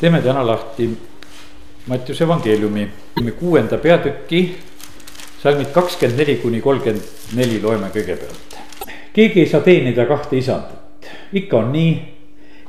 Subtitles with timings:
[0.00, 0.90] teeme täna lahti
[1.86, 2.88] Mattiuse evangeeliumi
[3.38, 4.56] kuuenda peatüki,
[5.42, 8.56] salmid kakskümmend neli kuni kolmkümmend neli loeme kõigepealt.
[9.12, 11.92] keegi ei saa teenida kahte isandit, ikka on nii,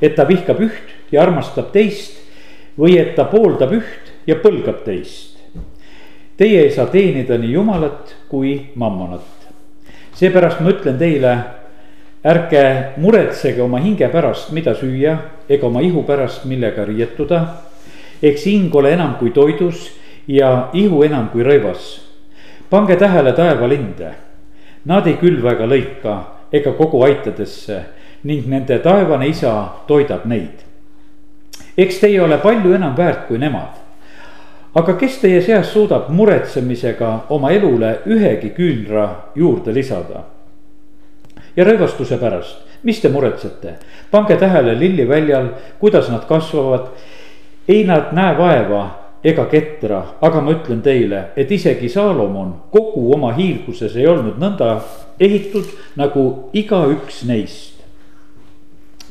[0.02, 2.14] et ta vihkab üht ja armastab teist
[2.78, 5.34] või et ta pooldab üht ja põlgab teist.
[6.38, 9.26] Teie ei saa teenida nii Jumalat kui mammonat.
[10.14, 11.34] seepärast ma ütlen teile,
[12.24, 15.16] ärge muretsege oma hinge pärast, mida süüa,
[15.48, 17.46] ega oma ihu pärast, millega riietuda.
[18.22, 19.92] eks hing ole enam kui toidus
[20.26, 22.00] ja ihu enam kui rõivas.
[22.70, 24.14] pange tähele taevalinde,
[24.84, 26.16] nad ei külva ega lõika
[26.52, 27.82] ega kogu aitadesse
[28.24, 30.64] ning nende taevane isa toidab neid.
[31.78, 33.78] eks teie ole palju enam väärt kui nemad.
[34.74, 40.37] aga kes teie seas suudab muretsemisega oma elule ühegi küünra juurde lisada?
[41.58, 43.74] Ja rõivastuse pärast, mis te muretsete,
[44.12, 45.50] pange tähele lilliväljal,
[45.82, 46.94] kuidas nad kasvavad.
[47.68, 48.84] ei nad näe vaeva
[49.24, 54.78] ega ketra, aga ma ütlen teile, et isegi Saalomon kogu oma hiilguses ei olnud nõnda
[55.20, 57.78] ehitud nagu igaüks neist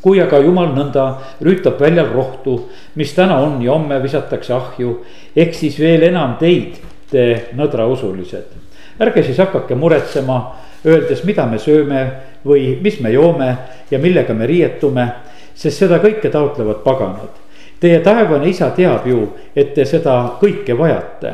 [0.02, 1.06] kui aga jumal nõnda
[1.44, 2.54] rüütab väljal rohtu,
[2.96, 5.02] mis täna on ja homme visatakse ahju,
[5.36, 6.78] eks siis veel enam teid,
[7.12, 8.56] te nõdrausulised.
[9.00, 10.38] ärge siis hakake muretsema,
[10.86, 12.04] öeldes, mida me sööme
[12.46, 13.50] või mis me joome
[13.92, 15.08] ja millega me riietume,
[15.56, 17.44] sest seda kõike taotlevad paganad.
[17.80, 19.22] Teie taevane isa teab ju,
[19.56, 21.34] et te seda kõike vajate.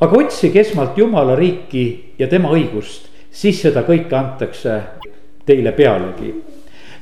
[0.00, 4.80] aga otsige esmalt Jumala riiki ja tema õigust, siis seda kõike antakse
[5.46, 6.34] teile pealegi.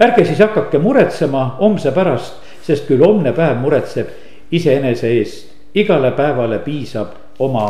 [0.00, 4.08] ärge siis hakake muretsema homse pärast, sest küll homne päev muretseb
[4.50, 7.68] iseenese eest, igale päevale piisab oma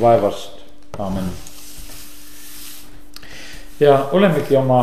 [0.00, 0.64] vaevast,
[0.98, 1.47] aamen.
[3.80, 4.82] Ja olemegi oma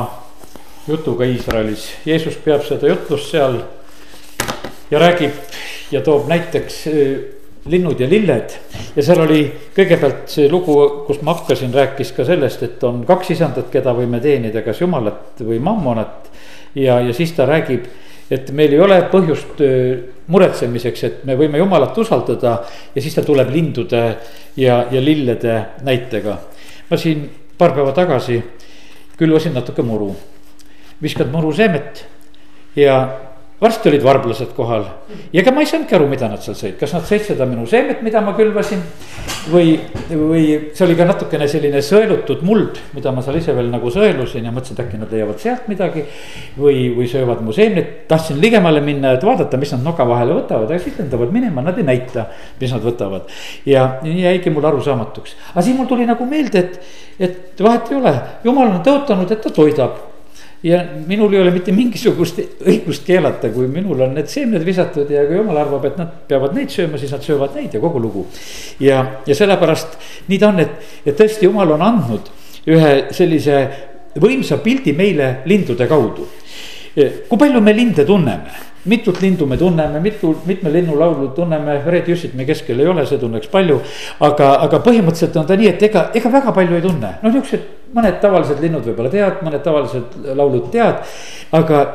[0.87, 3.57] jutuga Iisraelis, Jeesus peab seda jutlust seal
[4.91, 5.33] ja räägib
[5.91, 6.85] ja toob näiteks
[7.65, 8.55] linnud ja lilled.
[8.95, 9.41] ja seal oli
[9.75, 14.21] kõigepealt see lugu, kust ma hakkasin, rääkis ka sellest, et on kaks isandat, keda võime
[14.21, 16.29] teenida, kas jumalat või mammonat.
[16.75, 17.87] ja, ja siis ta räägib,
[18.31, 19.61] et meil ei ole põhjust
[20.27, 22.59] muretsemiseks, et me võime jumalat usaldada
[22.95, 24.03] ja siis ta tuleb lindude
[24.57, 26.37] ja, ja lillede näitega.
[26.89, 27.25] ma siin
[27.57, 28.43] paar päeva tagasi
[29.17, 30.15] külvasin natuke muru.
[31.01, 32.05] Viskad muruseemet
[32.75, 33.24] ja
[33.61, 34.83] varsti olid varblased kohal
[35.31, 37.63] ja ega ma ei saanudki aru, mida nad seal sõid, kas nad sõid seda minu
[37.69, 38.81] seemet, mida ma külvasin.
[39.49, 39.75] või,
[40.09, 40.41] või
[40.75, 44.51] see oli ka natukene selline sõelutud muld, mida ma seal ise veel nagu sõelusin ja
[44.51, 46.03] mõtlesin, et äkki nad leiavad sealt midagi.
[46.57, 50.67] või, või söövad mu seemneid, tahtsin ligemale minna, et vaadata, mis nad noka vahele võtavad,
[50.67, 52.27] aga siis lendavad minema, nad ei näita,
[52.59, 53.31] mis nad võtavad.
[53.65, 58.01] ja nii jäigi mul arusaamatuks, aga siis mul tuli nagu meelde, et, et vahet ei
[58.01, 58.13] ole,
[58.43, 60.14] jumal on tõotanud, et ta toidab
[60.65, 65.25] ja minul ei ole mitte mingisugust õigust keelata, kui minul on need seemned visatud ja
[65.27, 68.25] kui jumal arvab, et nad peavad neid sööma, siis nad söövad neid ja kogu lugu.
[68.81, 69.99] ja, ja sellepärast
[70.31, 72.31] nii ta on, et, et tõesti jumal on andnud
[72.65, 73.59] ühe sellise
[74.21, 76.25] võimsa pildi meile lindude kaudu.
[76.95, 78.63] kui palju me linde tunneme?
[78.85, 83.17] mitut lindu me tunneme, mitu, mitme linnulaulu tunneme, Fred Jüssit me keskel ei ole, see
[83.21, 83.79] tunneks palju.
[84.19, 87.84] aga, aga põhimõtteliselt on ta nii, et ega, ega väga palju ei tunne, noh niuksed
[87.95, 91.15] mõned tavalised linnud võib-olla tead, mõned tavalised laulud tead,
[91.55, 91.85] aga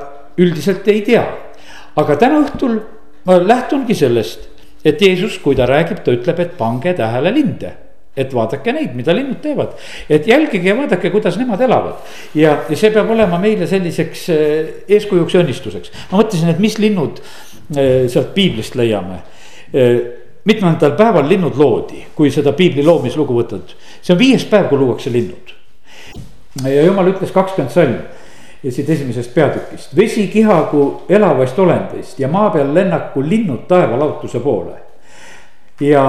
[0.40, 1.26] üldiselt ei tea.
[2.00, 2.80] aga täna õhtul
[3.26, 4.48] ma lähtungi sellest,
[4.84, 7.74] et Jeesus, kui ta räägib, ta ütleb, et pange tähele linde
[8.16, 9.76] et vaadake neid, mida linnud teevad,
[10.10, 12.00] et jälgige ja vaadake, kuidas nemad elavad.
[12.34, 15.92] ja, ja see peab olema meile selliseks eh, eeskujuks ja õnnistuseks.
[16.10, 19.22] ma mõtlesin, et mis linnud eh, sealt piiblist leiame.
[19.72, 19.94] Eh,
[20.50, 25.12] mitmendal päeval linnud loodi, kui seda piibli loomislugu võtad, see on viies päev, kui luuakse
[25.14, 25.59] linnud
[26.64, 27.96] ja jumal ütles kakskümmend salm
[28.62, 34.76] ja siit esimesest peatükist, vesi kihagu elavast olendist ja maa peal lennaku linnud taevalaotuse poole.
[35.80, 36.02] ja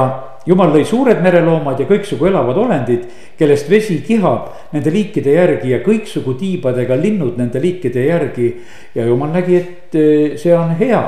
[0.46, 3.06] jumal lõi suured mereloomad ja kõiksugu elavad olendid,
[3.40, 8.54] kellest vesi kihab nende liikide järgi ja kõiksugu tiibadega linnud nende liikide järgi.
[8.96, 11.04] ja jumal nägi, et eh, see on hea.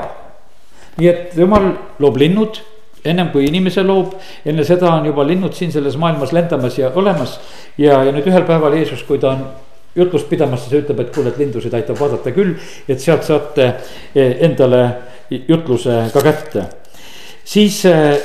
[0.96, 2.62] nii et jumal loob linnud
[3.04, 4.14] ennem kui inimese loob,
[4.46, 7.38] enne seda on juba linnud siin selles maailmas lendamas ja olemas.
[7.78, 9.44] ja, ja nüüd ühel päeval Jeesus, kui ta on
[9.96, 12.54] jutlust pidamas, siis ütleb, et kuule, et lindusid aitab vaadata küll,
[12.88, 13.66] et sealt saate
[14.14, 14.84] eh, endale
[15.30, 16.66] jutluse ka kätte.
[17.44, 18.16] siis eh,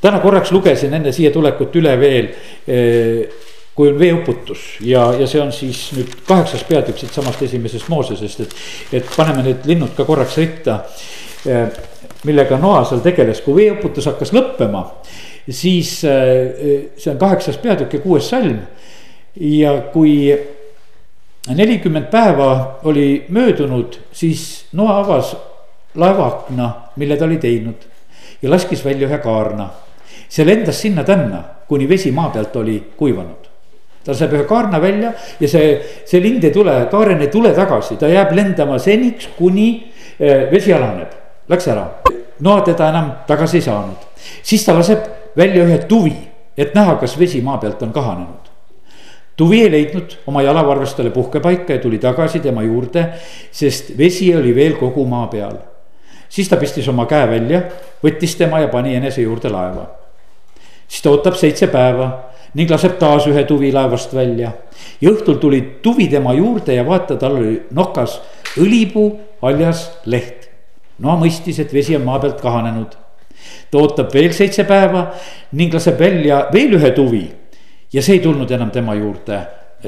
[0.00, 2.28] täna korraks lugesin enne siia tulekut üle veel
[2.68, 8.40] eh, kui on veeuputus ja, ja see on siis nüüd kaheksas peatükk siitsamast esimesest Moosesest,
[8.44, 8.56] et,
[9.00, 10.82] et paneme need linnud ka korraks ritta
[12.24, 14.84] millega Noa seal tegeles, kui veeuputus hakkas lõppema,
[15.48, 18.58] siis äh, see on kaheksas peatükk ja kuues salm.
[19.40, 20.34] ja kui
[21.48, 25.36] nelikümmend päeva oli möödunud, siis Noa avas
[25.94, 27.86] laevaakna, mille ta oli teinud
[28.42, 29.70] ja laskis välja ühe kaarna.
[30.28, 33.48] see lendas sinna-tänna, kuni vesi maa pealt oli kuivanud.
[34.04, 37.96] ta saab ühe kaarna välja ja see, see lind ei tule, kaaren ei tule tagasi,
[37.96, 41.19] ta jääb lendama seniks, kuni eh, vesi alaneb.
[41.50, 41.86] Läks ära,
[42.40, 44.06] noa teda enam tagasi ei saanud,
[44.42, 46.14] siis ta laseb välja ühe tuvi,
[46.56, 48.50] et näha, kas vesi maa pealt on kahanenud
[49.40, 53.06] tuvi ei leidnud oma jalavarvestele puhkepaika ja tuli tagasi tema juurde,
[53.52, 55.56] sest vesi oli veel kogu maa peal.
[56.28, 57.62] siis ta pistis oma käe välja,
[58.04, 59.86] võttis tema ja pani enese juurde laeva.
[60.88, 62.10] siis ta ootab seitse päeva
[62.54, 64.52] ning laseb taas ühe tuvi laevast välja.
[65.00, 68.20] ja õhtul tuli tuvi tema juurde ja vaata, tal oli nokas
[68.60, 70.39] õlipuu, haljas leht.
[71.00, 72.96] No mõistis, et vesi on maa pealt kahanenud.
[73.70, 75.06] ta ootab veel seitse päeva
[75.56, 77.24] ning laseb välja veel ühe tuvi
[77.92, 79.40] ja see ei tulnud enam tema juurde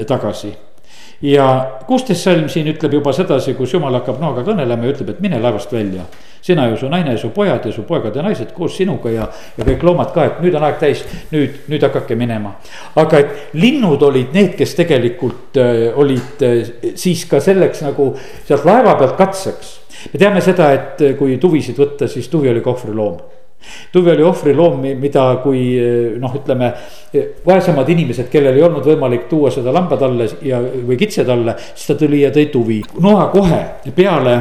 [0.07, 0.53] tagasi
[1.23, 1.47] ja
[1.87, 5.39] kuusteist salm siin ütleb juba sedasi, kus jumal hakkab noaga kõnelema ja ütleb, et mine
[5.41, 6.05] laevast välja.
[6.43, 9.27] sina ja su naine ja su pojad ja su poegad ja naised koos sinuga ja,
[9.57, 12.57] ja kõik loomad ka, et nüüd on aeg täis, nüüd, nüüd hakake minema.
[12.95, 18.11] aga et linnud olid need, kes tegelikult äh, olid äh, siis ka selleks nagu
[18.43, 19.79] sealt laeva pealt katseks.
[20.11, 23.42] me teame seda, et äh, kui tuvisid võtta, siis tuvi oli kohvriloom
[23.91, 25.63] Tuvi oli ohvriloom, mida, kui
[26.19, 26.71] noh, ütleme
[27.45, 31.91] vaesemad inimesed, kellel ei olnud võimalik tuua seda lamba talle ja, või kitse talle, siis
[31.91, 32.81] ta tuli ja tõi tuvi.
[33.03, 33.61] Noa kohe
[33.95, 34.35] peale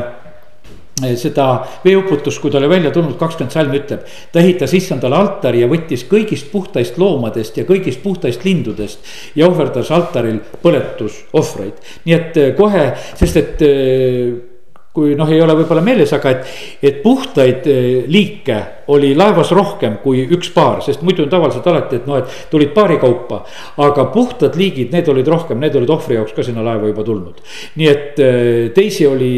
[1.02, 1.48] eh, seda
[1.84, 4.06] veeuputust, kui ta oli välja tulnud, kakskümmend salm ütleb.
[4.32, 9.04] ta ehitas issandale altari ja võttis kõigist puhtaist loomadest ja kõigist puhtaist lindudest.
[9.34, 12.88] ja ohverdas altaril põletusohvreid, nii et eh, kohe,
[13.18, 14.51] sest et eh,
[14.92, 16.48] kui noh, ei ole võib-olla meeles, aga et,
[16.84, 18.58] et puhtaid eh, liike
[18.92, 22.74] oli laevas rohkem kui üks paar, sest muidu on tavaliselt alati, et noh, et tulid
[22.76, 23.42] paari kaupa.
[23.80, 27.40] aga puhtad liigid, need olid rohkem, need olid ohvri jaoks ka sinna laeva juba tulnud.
[27.80, 29.32] nii et eh, teisi oli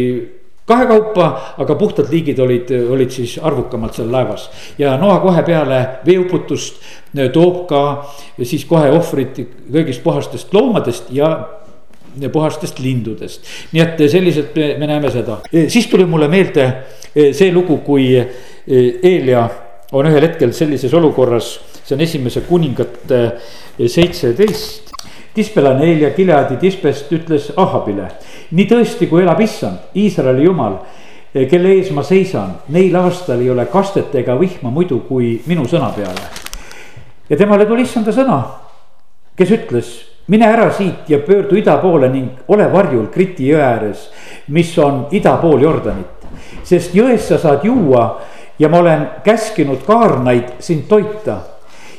[0.66, 1.26] kahekaupa,
[1.60, 4.50] aga puhtad liigid olid, olid siis arvukamalt seal laevas.
[4.78, 6.82] ja Noa kohe peale veeuputust
[7.14, 7.82] eh, toob ka
[8.42, 9.38] siis kohe ohvrid
[9.70, 11.36] kõigist puhastest loomadest ja
[12.32, 13.44] puhastest lindudest.
[13.72, 16.66] nii et selliselt me, me näeme seda, e, siis tuli mulle meelde
[17.14, 18.08] e, see lugu, kui
[18.64, 19.44] Eelia
[19.92, 23.20] on ühel hetkel sellises olukorras, see on esimese kuningate
[23.78, 24.92] seitseteist.
[25.34, 28.06] Tispelane Eelia Gileadi Tispest ütles Ahabile,
[28.54, 30.78] nii tõesti, kui elab issand, Iisraeli jumal
[31.50, 35.90] kelle ees ma seisan, neil aastal ei ole kastet ega vihma muidu kui minu sõna
[35.94, 36.30] peale.
[37.28, 38.38] ja temale tuli issanda sõna,
[39.36, 39.90] kes ütles
[40.26, 44.08] mine ära siit ja pöördu ida poole ning ole varjul Kriti jõe ääres,
[44.48, 46.06] mis on ida pool Jordanit.
[46.64, 48.20] sest jõest sa saad juua
[48.58, 51.38] ja ma olen käskinud kaarnaid sind toita.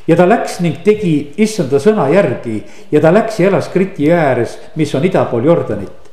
[0.06, 4.18] ja ta läks ning tegi issanda sõna järgi ja ta läks ja elas Kriti jõe
[4.18, 6.06] ääres, mis on ida pool Jordanit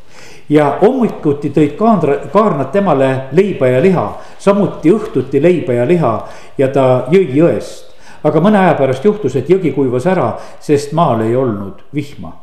[0.50, 4.06] ja hommikuti tõid kaandra, kaarnad temale leiba ja liha,
[4.39, 6.13] samuti õhtuti leiba ja liha
[6.57, 7.93] ja ta jõi jõest
[8.23, 10.33] aga mõne aja pärast juhtus, et jõgi kuivas ära,
[10.63, 12.33] sest maal ei olnud vihma.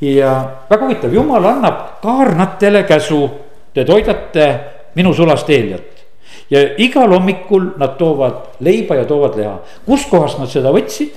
[0.00, 0.30] ja
[0.70, 3.28] väga huvitav, jumal annab kaarnatele käsu,
[3.74, 4.48] te toidate
[4.94, 6.04] minu sulast eeljat.
[6.50, 11.14] Ja igal hommikul nad toovad leiba ja toovad liha, kuskohast nad seda võtsid,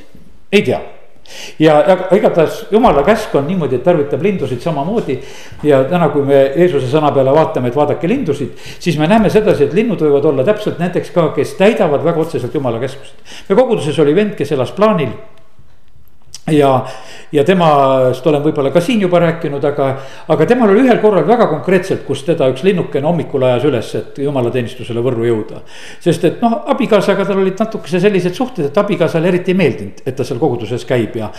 [0.52, 0.80] ei tea
[1.60, 5.20] ja, ja igatahes jumala käsk on niimoodi, et tarvitab lindusid samamoodi.
[5.64, 9.68] ja täna, kui me Jeesuse sõna peale vaatame, et vaadake lindusid, siis me näeme sedasi,
[9.68, 13.16] et linnud võivad olla täpselt näiteks ka, kes täidavad väga otseselt jumala käskusid.
[13.50, 15.16] me koguduses oli vend, kes elas plaanil
[16.52, 16.86] ja,
[17.32, 19.88] ja temast olen võib-olla ka siin juba rääkinud, aga,
[20.32, 24.22] aga temal oli ühel korral väga konkreetselt, kus teda üks linnukene hommikul ajas üles, et
[24.24, 25.62] jumalateenistusele Võrru jõuda.
[26.04, 30.16] sest et noh, abikaasaga tal olid natukese sellised suhted, et abikaasale eriti ei meeldinud, et
[30.16, 31.32] ta seal koguduses käib ja.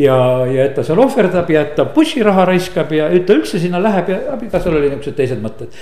[0.00, 0.16] ja,
[0.48, 3.82] ja et ta seal ohverdab ja et ta bussiraha raiskab ja et ta üldse sinna
[3.82, 5.76] läheb ja abikaasal oli niuksed teised mõtted.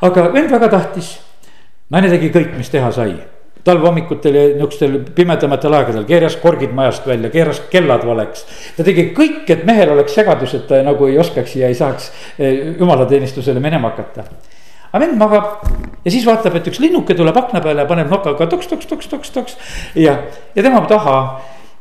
[0.00, 1.14] aga vend väga tahtis,
[1.92, 3.14] naine tegi kõik, mis teha sai
[3.64, 8.46] talvehommikutel ja niisugustel pimedamatel aegadel keeras korgid majast välja, keeras kellad valeks.
[8.76, 12.10] ta tegi kõik, et mehel oleks segadus, et ta nagu ei oskaks ja ei saaks
[12.38, 14.26] eh, jumalateenistusele minema hakata.
[14.92, 15.66] aga vend magab
[16.04, 19.08] ja siis vaatab, et üks linnuke tuleb akna peale ja paneb nokaga toks, toks, toks,
[19.08, 19.58] toks, toks
[19.94, 20.18] ja,
[20.54, 21.18] ja tema taha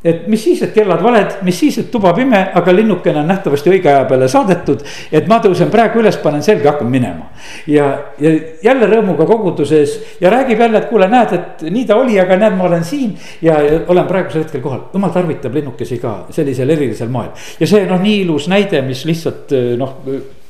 [0.04, 3.70] et mis siis, et kellad valed, mis siis, et tuba pime, aga linnukene on nähtavasti
[3.70, 4.82] õige aja peale saadetud.
[5.12, 7.30] et ma tõusen praegu üles, panen selga, hakkan minema.
[7.68, 7.88] ja,
[8.20, 8.32] ja
[8.64, 12.58] jälle rõõmuga koguduses ja räägib jälle, et kuule, näed, et nii ta oli, aga näed,
[12.58, 13.14] ma olen siin.
[13.42, 17.30] ja, ja olen praegusel hetkel kohal, jumal tarvitab linnukesi ka sellisel erilisel moel.
[17.60, 19.98] ja see noh, nii ilus näide, mis lihtsalt noh,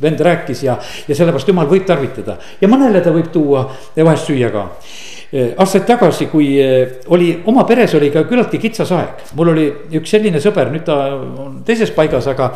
[0.01, 0.77] vend rääkis ja,
[1.07, 3.67] ja sellepärast jumal võib tarvitada ja mõnele ta võib tuua
[3.99, 4.69] vahest süüa ka
[5.31, 10.11] aastaid tagasi, kui eh, oli oma peres oli ka küllaltki kitsas aeg, mul oli üks
[10.11, 12.49] selline sõber, nüüd ta on teises paigas, aga.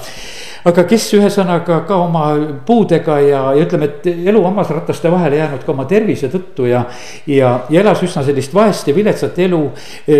[0.68, 2.26] aga kes ühesõnaga ka oma
[2.68, 6.84] puudega ja, ja ütleme, et elu hammasrataste vahele jäänud ka oma tervise tõttu ja.
[7.28, 9.62] ja, ja elas üsna sellist vaest ja viletsat elu,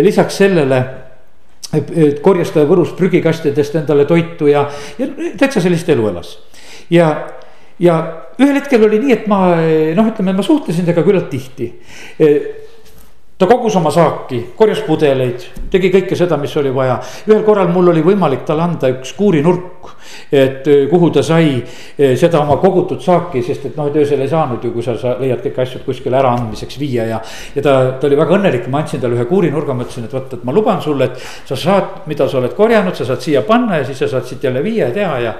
[0.06, 0.80] lisaks sellele
[2.22, 6.38] korjas ta Võrus prügikastidest endale toitu ja, ja täitsa sellist elu elas.
[6.90, 7.10] ja,
[7.82, 7.96] ja
[8.40, 9.40] ühel hetkel oli nii, et ma
[9.96, 11.70] noh, ütleme, ma suhtlesin temaga küllalt tihti
[13.38, 16.96] ta kogus oma saaki, korjas pudeleid, tegi kõike seda, mis oli vaja.
[17.28, 19.90] ühel korral mul oli võimalik talle anda üks kuurinurk,
[20.32, 24.22] et eh, kuhu ta sai eh, seda oma kogutud saaki, sest et noh, et öösel
[24.24, 27.18] ei saanud ju, kui sa, sa leiad kõik asjad kuskile äraandmiseks viia ja.
[27.54, 30.32] ja ta, ta oli väga õnnelik, ma andsin talle ühe kuurinurga, ma ütlesin, et vot,
[30.32, 33.82] et ma luban sulle, et sa saad, mida sa oled korjanud, sa saad siia panna
[33.82, 35.36] ja siis sa saad siit jälle viia ja teha ja.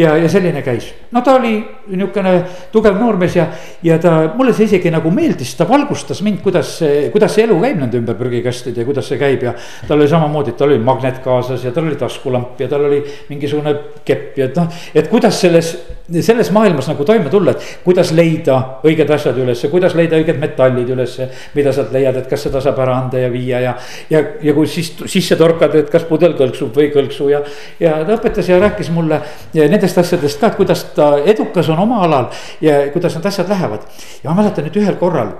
[0.00, 1.58] ja, ja selline käis, no ta oli
[1.92, 2.34] niisugune
[2.72, 3.50] tugev noormees ja,
[3.84, 6.78] ja ta, mulle see isegi nagu meeldis, ta valgustas mind, kuidas,
[7.12, 9.54] kuidas kuidas see elu käib nende ümber prügikastide ja kuidas see käib ja.
[9.88, 13.00] tal oli samamoodi, et tal oli magnet kaasas ja tal oli taskulamp ja tal oli
[13.28, 13.74] mingisugune
[14.04, 15.72] kepp ja et noh, et kuidas selles,
[16.20, 20.90] selles maailmas nagu toime tulla, et kuidas leida õiged asjad ülesse, kuidas leida õiged metallid
[20.94, 21.28] ülesse.
[21.54, 23.74] mida sealt leiad, et kas seda saab ära anda ja viia ja,
[24.10, 27.42] ja, ja kui siis sisse torkad, et kas pudel kõlksub või ei kõlksu ja.
[27.80, 29.20] ja ta õpetas ja rääkis mulle
[29.54, 32.30] nendest asjadest ka, et kuidas ta edukas on oma alal
[32.62, 33.86] ja kuidas need asjad lähevad.
[34.22, 35.34] ja ma mäletan, et ühel korral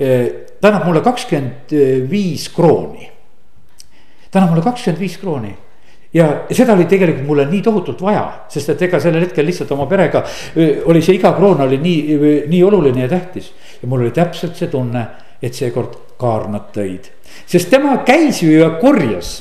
[0.00, 1.74] eh, ta annab mulle kakskümmend
[2.10, 3.06] viis krooni.
[4.30, 5.52] ta annab mulle kakskümmend viis krooni
[6.14, 9.86] ja seda oli tegelikult mulle nii tohutult vaja, sest et ega sellel hetkel lihtsalt oma
[9.90, 10.24] perega
[10.90, 12.16] oli see iga kroon oli nii,
[12.50, 13.52] nii oluline ja tähtis.
[13.82, 15.04] ja mul oli täpselt see tunne,
[15.42, 17.12] et seekord kaarnad tõid,
[17.46, 19.36] sest tema käis ju ja korjas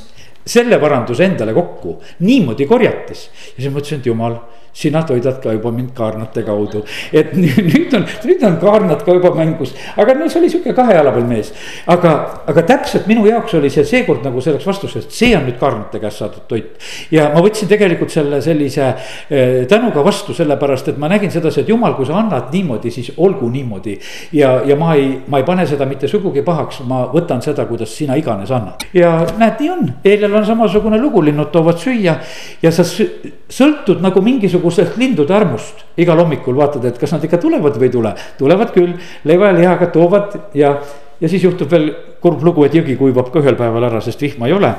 [0.46, 4.38] selle varanduse endale kokku, niimoodi korjates ja siis mõtlesin, et jumal
[4.75, 6.84] sina toidad ka juba mind kaarnate kaudu.
[7.13, 10.98] et nüüd on, nüüd on kaarnad ka juba mängus, aga no see oli sihuke kahe
[10.98, 11.53] jala peal mees.
[11.88, 16.01] aga, aga täpselt minu jaoks oli see seekord nagu selleks vastuseks, see on nüüd kaarnate
[16.03, 16.75] käest saadud toit.
[17.12, 18.89] ja ma võtsin tegelikult selle sellise
[19.29, 23.13] eh, tänuga vastu, sellepärast et ma nägin sedasi, et jumal, kui sa annad niimoodi, siis
[23.15, 23.96] olgu niimoodi.
[24.36, 27.96] ja, ja ma ei, ma ei pane seda mitte sugugi pahaks, ma võtan seda, kuidas
[27.96, 28.84] sina iganes annad.
[28.94, 32.20] ja näed, nii on, eilel on samasugune lugu, linnud toovad süüa
[32.62, 34.22] ja sa sõltud nagu
[34.66, 35.86] mingisugusest lindude armust.
[35.98, 39.54] igal hommikul vaatad, et kas nad ikka tulevad või ei tule, tulevad küll, leiva ja
[39.54, 40.76] lihaga toovad ja,
[41.22, 44.48] ja siis juhtub veel kurb lugu, et jõgi kuivab ka ühel päeval ära, sest vihma
[44.48, 44.74] ei ole.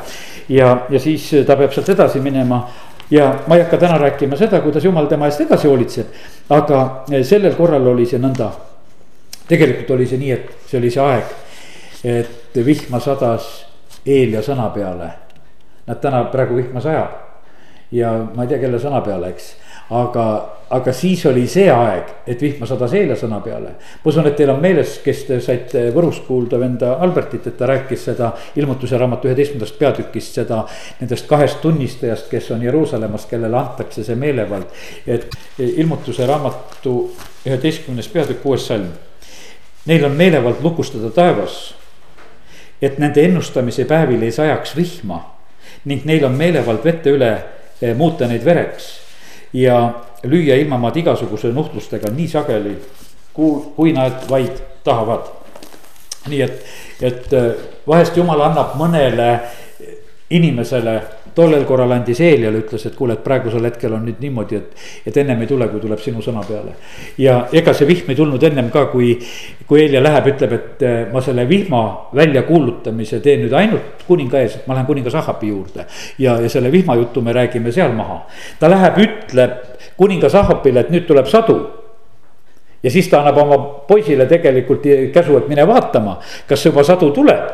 [0.49, 2.67] ja, ja siis ta peab sealt edasi minema
[3.11, 6.07] ja ma ei hakka täna rääkima seda, kuidas jumal tema eest edasi hoolitseb,
[6.51, 8.51] aga sellel korral oli see nõnda.
[9.49, 11.37] tegelikult oli see nii, et see oli see aeg,
[12.05, 13.65] et vihma sadas
[14.07, 15.09] Eelia sõna peale.
[15.87, 17.27] Nad täna praegu vihma sajab
[17.93, 19.53] ja ma ei tea, kelle sõna peale, eks.
[19.91, 20.25] Aga,
[20.71, 23.75] aga siis oli see aeg, et vihma sadas eile sõna peale.
[24.03, 27.69] ma usun, et teil on meeles, kes te saite Võrus kuulda venda Albertit, et ta
[27.71, 30.65] rääkis seda ilmutuse raamatu üheteistkümnendast peatükist, seda.
[31.01, 34.67] Nendest kahest tunnistajast, kes on Jeruusalemmast, kellele antakse see meelevald.
[35.07, 37.13] et ilmutuse raamatu
[37.47, 38.91] üheteistkümnes peatükk, kuues salm.
[39.87, 41.75] Neil on meelevald lukustada taevas
[42.83, 45.21] et nende ennustamise päevil ei sajaks vihma
[45.85, 47.31] ning neil on meelevald vette üle
[47.77, 49.06] Eh, muuta neid vereks
[49.53, 49.79] ja
[50.25, 52.77] lüüa ilmamaad igasuguse nuhtlustega nii sageli,
[53.33, 55.33] kui, kui nad vaid tahavad.
[56.27, 56.65] nii et,
[57.01, 57.53] et eh,
[57.87, 59.29] vahest jumal annab mõnele
[60.31, 61.01] inimesele
[61.37, 65.19] tollel korral andis Eeliale, ütles, et kuule, et praegusel hetkel on nüüd niimoodi, et, et
[65.23, 66.75] ennem ei tule, kui tuleb sinu sõna peale.
[67.23, 69.13] ja ega see vihm ei tulnud ennem ka, kui,
[69.69, 71.83] kui Eelia läheb, ütleb, et eh, ma selle vihma
[72.17, 75.87] väljakuulutamise teen nüüd ainult kuninga ees, et ma lähen kuningas Ahabi juurde.
[76.19, 78.25] ja, ja selle vihmajutu me räägime seal maha.
[78.59, 79.59] ta läheb, ütleb
[79.97, 81.61] kuningas Ahabile, et nüüd tuleb sadu
[82.83, 86.19] ja siis ta annab oma poisile tegelikult käsu, et mine vaatama,
[86.49, 87.47] kas juba sadu tuleb.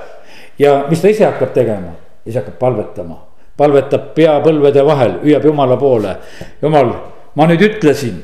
[0.58, 1.94] ja mis ta ise hakkab tegema,
[2.26, 3.20] ise hakkab palvetama
[3.56, 6.16] palvetab peapõlvede vahel, hüüab jumala poole.
[6.62, 6.94] jumal,
[7.34, 8.22] ma nüüd ütlesin.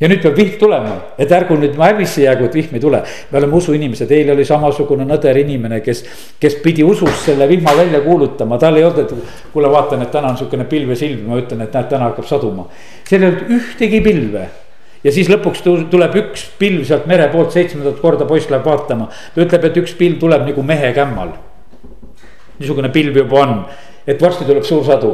[0.00, 3.02] ja nüüd peab vihm tulema, et ärgu nüüd häbisse jäägu, et vihm ei tule.
[3.30, 6.04] me oleme usuinimesed, eile oli samasugune nõder inimene, kes,
[6.40, 10.32] kes pidi usus selle vihma välja kuulutama, tal ei olnud, et kuule, vaatan, et täna
[10.32, 12.66] on sihukene pilvesilm, ma ütlen, et näed, täna hakkab saduma.
[13.08, 14.48] seal ei olnud ühtegi pilve
[15.04, 19.10] ja siis lõpuks tuleb üks pilv sealt mere poolt seitsmendat korda poiss läheb vaatama.
[19.34, 21.36] ta ütleb, et üks pilv tuleb nagu mehe kämmal.
[22.62, 23.56] Niisugune pilv juba on
[24.06, 25.12] et varsti tuleb suur sadu.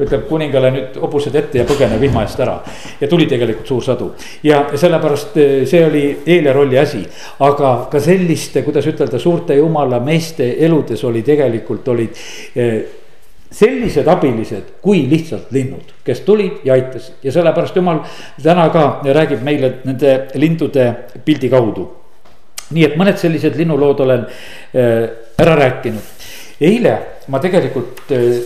[0.00, 2.60] ütleb kuningale nüüd hobused ette ja põgene vihma eest ära.
[3.00, 7.02] ja tuli tegelikult suur sadu ja sellepärast eh, see oli Eelia rolli asi.
[7.40, 12.16] aga ka selliste, kuidas ütelda, suurte jumala meeste eludes oli tegelikult olid
[12.56, 12.80] eh,
[13.50, 18.04] sellised abilised kui lihtsalt linnud, kes tulid ja aitasid ja sellepärast jumal
[18.42, 20.86] täna ka räägib meile nende lindude
[21.24, 21.90] pildi kaudu.
[22.70, 26.20] nii et mõned sellised linnulood olen äh, ära rääkinud
[26.60, 26.96] eile
[27.28, 28.42] ma tegelikult äh,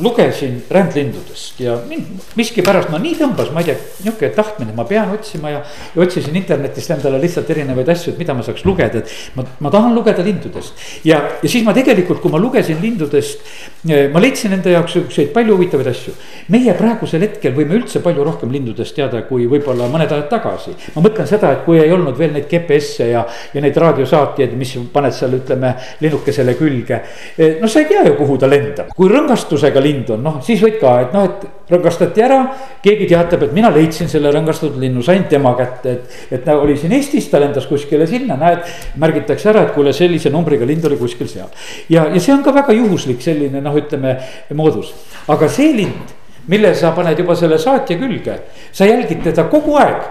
[0.00, 5.12] lugesin rändlindudest ja mind miskipärast no nii tõmbas, ma ei tea, nihuke tahtmine, ma pean
[5.12, 5.60] otsima ja.
[5.94, 9.72] ja otsisin internetist endale lihtsalt erinevaid asju, et mida ma saaks lugeda, et ma, ma
[9.72, 10.80] tahan lugeda lindudest.
[11.04, 13.44] ja, ja siis ma tegelikult, kui ma lugesin lindudest,
[13.88, 16.14] eh, ma leidsin enda jaoks siukseid palju huvitavaid asju.
[16.54, 20.74] meie praegusel hetkel võime üldse palju rohkem lindudest teada, kui võib-olla mõned ajad tagasi.
[20.96, 24.74] ma mõtlen seda, et kui ei olnud veel neid GPS-e ja, ja neid raadiosaatjaid, mis
[24.92, 27.02] paned seal, ütleme, linnukesele külge.
[27.36, 30.62] Eh, no sa ei tea ju, kuhu ta lendab, kui rõngastusega lind on, noh siis
[30.64, 32.40] võid ka, et noh, et rõngastati ära.
[32.82, 36.76] keegi teatab, et mina leidsin selle rõngastatud linnu, sain tema kätte, et, et ta oli
[36.80, 38.64] siin Eestis, ta lendas kuskile sinna, näed.
[38.96, 41.52] märgitakse ära, et kuule, sellise numbriga lind oli kuskil seal.
[41.88, 44.18] ja, ja see on ka väga juhuslik selline noh, ütleme
[44.58, 44.92] moodus,
[45.28, 46.18] aga see lind
[46.50, 48.40] mille sa paned juba selle saatja külge,
[48.74, 50.10] sa jälgid teda kogu aeg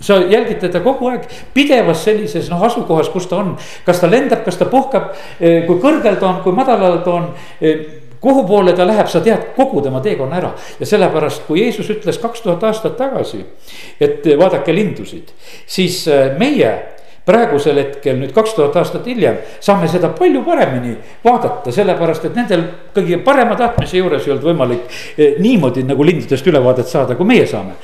[0.00, 3.54] sa jälgid teda kogu aeg pidevas sellises noh, asukohas, kus ta on,
[3.86, 7.28] kas ta lendab, kas ta puhkab, kui kõrgel ta on, kui madalal ta on
[8.24, 12.18] kuhu poole ta läheb, sa tead kogu tema teekonna ära ja sellepärast, kui Jeesus ütles
[12.22, 13.42] kaks tuhat aastat tagasi,
[14.00, 15.32] et vaadake lindusid,
[15.68, 16.72] siis äh, meie
[17.24, 22.64] praegusel hetkel nüüd kaks tuhat aastat hiljem saame seda palju paremini vaadata, sellepärast et nendel
[22.96, 27.46] kõige parema tahtmise juures ei olnud võimalik äh, niimoodi nagu lindudest ülevaadet saada, kui meie
[27.48, 27.76] saame.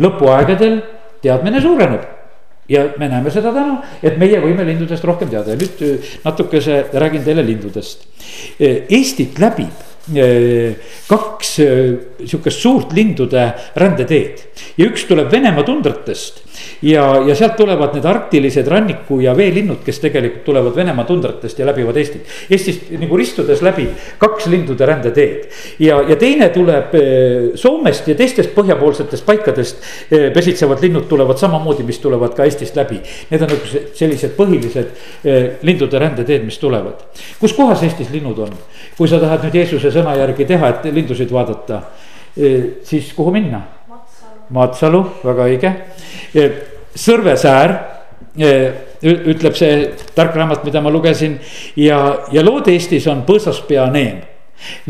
[0.00, 0.80] lõpuaegadel
[1.20, 2.19] teadmine suureneb
[2.70, 6.84] ja me näeme seda täna, et meie võime lindudest rohkem teada ja nüüd äh, natukese
[6.92, 8.06] räägin teile lindudest.
[8.60, 10.76] Äh, Eestit läbib äh,
[11.10, 13.48] kaks sihukest suurt lindude
[13.78, 14.44] rändeteed
[14.78, 16.44] ja üks tuleb Venemaa tundratest
[16.82, 21.66] ja, ja sealt tulevad need arktilised ranniku ja veelinnud, kes tegelikult tulevad Venemaa tundratest ja
[21.68, 22.28] läbivad Eestit.
[22.50, 23.86] Eestist nagu ristudes läbi
[24.18, 25.48] kaks lindude rändeteed
[25.82, 31.84] ja, ja teine tuleb eh, Soomest ja teistest põhjapoolsetest paikadest eh, pesitsevad linnud tulevad samamoodi,
[31.86, 33.00] mis tulevad ka Eestist läbi.
[33.30, 37.04] Need on nagu sellised põhilised eh, lindude rändeteed, mis tulevad.
[37.40, 38.54] kus kohas Eestis linnud on?
[38.96, 41.80] kui sa tahad nüüd Jeesuse sõna järgi teha, et lindusid vaadata,
[42.84, 43.62] siis kuhu minna?
[44.50, 45.72] Matsalu, väga õige.
[46.96, 47.76] Sõrvesäär
[49.00, 49.76] ütleb see
[50.14, 51.38] tark raamat, mida ma lugesin
[51.78, 52.00] ja,
[52.32, 54.20] ja lood Eestis on põõsaspea neem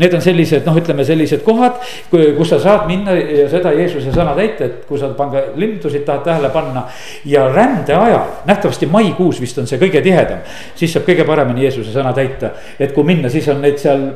[0.01, 1.79] Need on sellised noh, ütleme sellised kohad,
[2.11, 6.25] kus sa saad minna ja seda Jeesuse sõna täita, et kui sa pange lindusid tahad
[6.27, 6.85] tähele panna.
[7.25, 10.41] ja rände ajal, nähtavasti maikuus vist on see kõige tihedam,
[10.75, 12.51] siis saab kõige paremini Jeesuse sõna täita.
[12.79, 14.07] et kui minna, siis on neid seal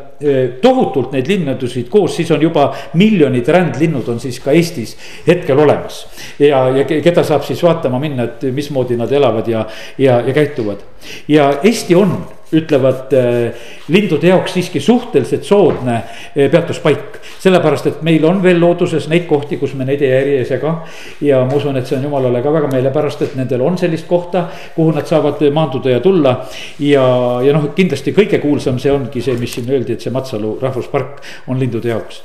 [0.62, 6.06] tohutult neid linnudusid koos, siis on juba miljonid rändlinnud on siis ka Eestis hetkel olemas.
[6.40, 9.66] ja, ja keda saab siis vaatama minna, et mismoodi nad elavad ja,
[9.98, 10.84] ja, ja käituvad
[11.28, 12.18] ja Eesti on
[12.54, 17.20] ütlevad äh, lindude jaoks siiski suhteliselt soodne äh, peatuspaik.
[17.40, 20.76] sellepärast, et meil on veel looduses neid kohti, kus me neid ei häiri ei sega.
[21.22, 24.48] ja ma usun, et see on jumalale ka väga meelepärast, et nendel on sellist kohta,
[24.76, 26.36] kuhu nad saavad maanduda ja tulla.
[26.80, 27.06] ja,
[27.46, 31.22] ja noh, kindlasti kõige kuulsam see ongi see, mis siin öeldi, et see Matsalu rahvuspark
[31.48, 32.22] on lindude jaoks.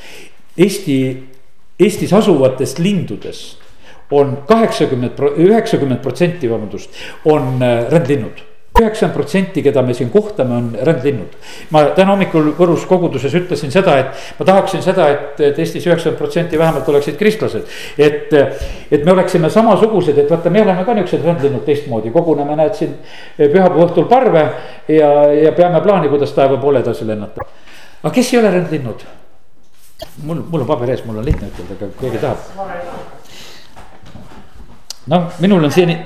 [0.60, 1.00] Eesti,
[1.80, 3.56] Eestis asuvatest lindudest
[4.10, 6.90] on kaheksakümmend, üheksakümmend protsenti, vabandust,
[7.24, 8.49] on äh, rändlinnud
[8.80, 11.36] üheksakümmend protsenti, keda me siin kohtame, on rändlinnud.
[11.70, 16.18] ma täna hommikul Võrus koguduses ütlesin seda, et ma tahaksin seda, et, et Eestis üheksakümmend
[16.18, 17.64] protsenti vähemalt oleksid kristlased.
[17.98, 18.32] et,
[18.90, 22.96] et me oleksime samasugused, et vaata, me oleme ka niuksed rändlinnud teistmoodi, koguneme, näed siin
[23.38, 24.44] pühapäeva õhtul parve
[24.88, 27.46] ja, ja peame plaani, kuidas taeva poole edasi lennata.
[28.02, 29.08] aga kes ei ole rändlinnud?
[30.24, 32.38] mul, mul on paber ees, mul on lihtne ütelda, aga keegi tahab.
[35.06, 35.98] noh, minul on siiani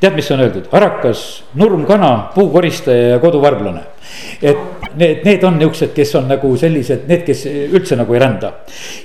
[0.00, 3.82] tead, mis on öeldud, arakas, nurmkana, puukoristaja ja koduvarblane.
[4.42, 4.56] et
[4.96, 8.52] need, need on niuksed, kes on nagu sellised, need, kes üldse nagu ei rända.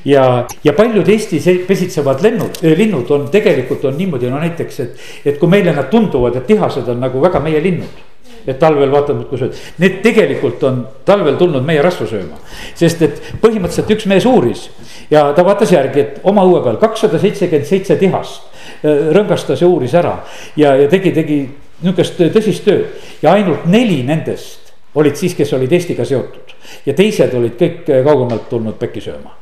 [0.06, 5.40] ja, ja paljud Eestis pesitsevad lennud, linnud on tegelikult on niimoodi, no näiteks, et, et
[5.40, 8.02] kui meile nad tunduvad, et tihased on nagu väga meie linnud
[8.48, 12.40] et talvel vaatad muudkui sööd, need tegelikult on talvel tulnud meie rasva sööma.
[12.76, 14.66] sest et põhimõtteliselt üks mees uuris
[15.12, 18.53] ja ta vaatas järgi, et oma õue peal kakssada seitsekümmend seitse tihast
[18.84, 20.18] rõngastas ja uuris ära
[20.60, 21.40] ja, ja tegi, tegi
[21.84, 22.92] nihukest tõsist tööd.
[23.24, 24.64] Ja ainult neli nendest
[24.96, 26.54] olid siis, kes olid Eestiga seotud.
[26.86, 29.34] Ja teised olid kõik kaugemalt tulnud pekki sööma.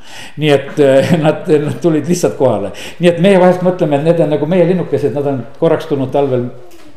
[0.42, 4.20] nii et äh, nad, nad tulid lihtsalt kohale, nii et meie vahest mõtleme, et need
[4.24, 6.50] on nagu meie linnukesed, nad on korraks tulnud talvel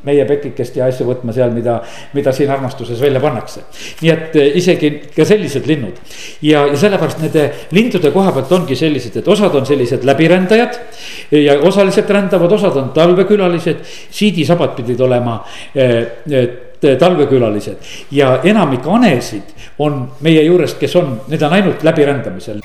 [0.05, 1.79] meie pekikest ja asju võtma seal, mida,
[2.17, 3.65] mida siin armastuses välja pannakse.
[4.03, 6.01] nii et eh, isegi ka sellised linnud
[6.43, 10.79] ja, ja sellepärast nende lindude koha pealt ongi sellised, et osad on sellised läbirändajad.
[11.31, 15.41] ja osaliselt rändavad, osad on talvekülalised, siidisabad pidid olema
[15.75, 17.77] eh, talvekülalised
[18.11, 22.61] ja enamik hanesid on meie juurest, kes on, need on ainult läbirändamisel.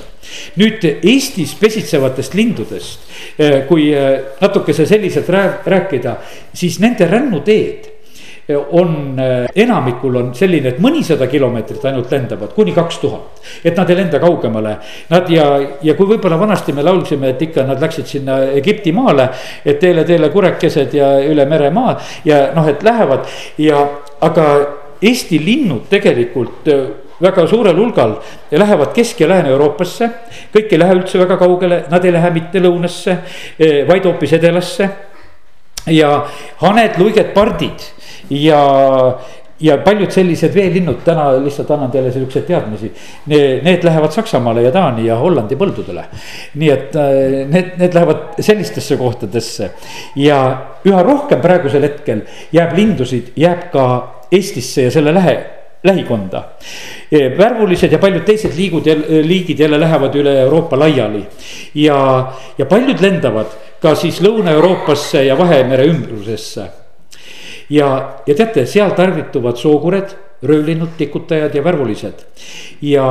[0.61, 2.99] nüüd Eestis pesitsevatest lindudest,
[3.37, 5.29] eh, kui eh, natukese selliselt
[5.65, 6.15] rääkida,
[6.53, 7.88] siis nende rännuteed
[8.55, 9.19] on,
[9.55, 13.41] enamikul on selline, et mõnisada kilomeetrit ainult lendavad, kuni kaks tuhat.
[13.63, 14.77] et nad ei lenda kaugemale,
[15.09, 15.45] nad ja,
[15.81, 19.29] ja kui võib-olla vanasti me laulsime, et ikka nad läksid sinna Egipti maale.
[19.65, 23.85] et teele, teele kurekesed ja üle mere maa ja noh, et lähevad ja,
[24.21, 24.45] aga
[24.99, 26.67] Eesti linnud tegelikult
[27.21, 28.17] väga suurel hulgal
[28.51, 30.09] lähevad Kesk- ja Lääne-Euroopasse.
[30.53, 33.17] kõik ei lähe üldse väga kaugele, nad ei lähe mitte lõunasse,
[33.59, 34.89] eh, vaid hoopis edelasse.
[35.87, 36.25] ja
[36.57, 37.79] haned, luiged, pardid
[38.29, 38.61] ja,
[39.59, 42.91] ja paljud sellised veelinnud, täna lihtsalt annan teile siukseid teadmisi.
[43.29, 46.05] Need lähevad Saksamaale ja Taani ja Hollandi põldudele.
[46.55, 49.71] nii et eh, need, need lähevad sellistesse kohtadesse
[50.15, 50.39] ja
[50.87, 53.85] üha rohkem praegusel hetkel jääb lindusid, jääb ka
[54.31, 55.37] Eestisse ja selle lähe
[55.83, 56.43] lähikonda.
[57.37, 58.85] värvulised ja paljud teised liigud
[59.23, 61.23] liigid jälle lähevad üle Euroopa laiali.
[61.75, 66.78] ja, ja paljud lendavad ka siis Lõuna-Euroopasse ja Vahemere ümbrusesse.
[67.69, 67.89] Ja,
[68.27, 72.25] ja teate, seal tarvituvad sookured, röövlinnud, tikutajad ja värvulised.
[72.81, 73.07] ja,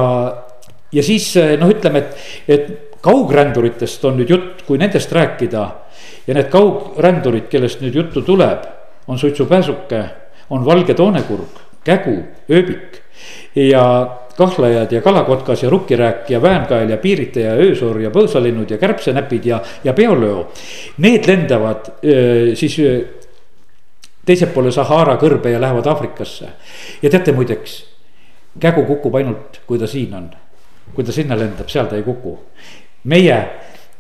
[0.93, 2.17] ja siis noh, ütleme, et,
[2.49, 5.69] et kaugränduritest on nüüd jutt, kui nendest rääkida.
[6.27, 8.65] ja need kaugrändurid, kellest nüüd juttu tuleb,
[9.09, 10.05] on suitsupääsuke,
[10.51, 12.17] on valge toonekurg kägu,
[12.51, 13.03] ööbik
[13.57, 13.85] ja
[14.39, 19.59] kahlajad ja kalakotkas ja rukkirääk ja väänkael ja piiritaja, öösoor ja põõsalinnud ja kärbsenäpid ja,
[19.85, 20.45] ja peolöö.
[21.03, 23.01] Need lendavad öö, siis öö,
[24.29, 26.53] teiselt poole Sahara kõrbe ja lähevad Aafrikasse.
[27.03, 27.79] ja teate muideks,
[28.61, 30.31] kägu kukub ainult, kui ta siin on.
[30.95, 32.39] kui ta sinna lendab, seal ta ei kuku.
[33.05, 33.39] meie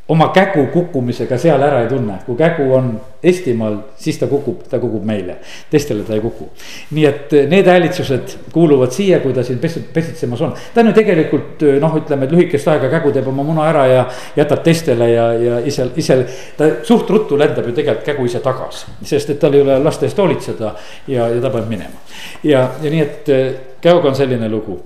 [0.09, 4.79] oma kägu kukkumisega seal ära ei tunne, kui kägu on Eestimaal, siis ta kukub, ta
[4.79, 5.40] kukub meile,
[5.71, 6.47] teistele ta ei kuku.
[6.94, 10.94] nii et eh, need häälitsused kuuluvad siia, kui ta siin pesitsemas on, ta on ju
[10.97, 15.11] tegelikult eh, noh, ütleme, et lühikest aega kägu teeb oma muna ära ja jätab teistele
[15.11, 16.21] ja, ja ise, ise.
[16.57, 20.07] ta suht ruttu lendab ju tegelikult kägu ise tagasi, sest et tal ei ole laste
[20.07, 20.73] eest hoolitseda
[21.09, 22.07] ja, ja ta peab minema.
[22.47, 23.47] ja, ja nii, et eh,
[23.83, 24.79] käoga on selline lugu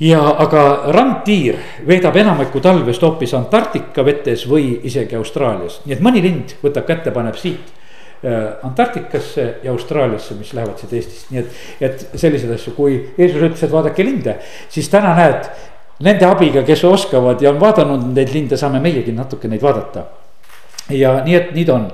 [0.00, 6.22] ja aga randtiir veedab enamiku talvest hoopis Antarktika vetes või isegi Austraalias, nii et mõni
[6.24, 7.70] lind võtab kätte, paneb siit
[8.24, 13.38] äh, Antarktikasse ja Austraaliasse, mis lähevad siit Eestist, nii et, et selliseid asju, kui Jeesus
[13.40, 15.48] ütles, et vaadake linde, siis täna näed.
[16.04, 20.08] Nende abiga, kes oskavad ja on vaadanud neid linde, saame meiegi natuke neid vaadata.
[20.90, 21.86] ja nii, et nii ta on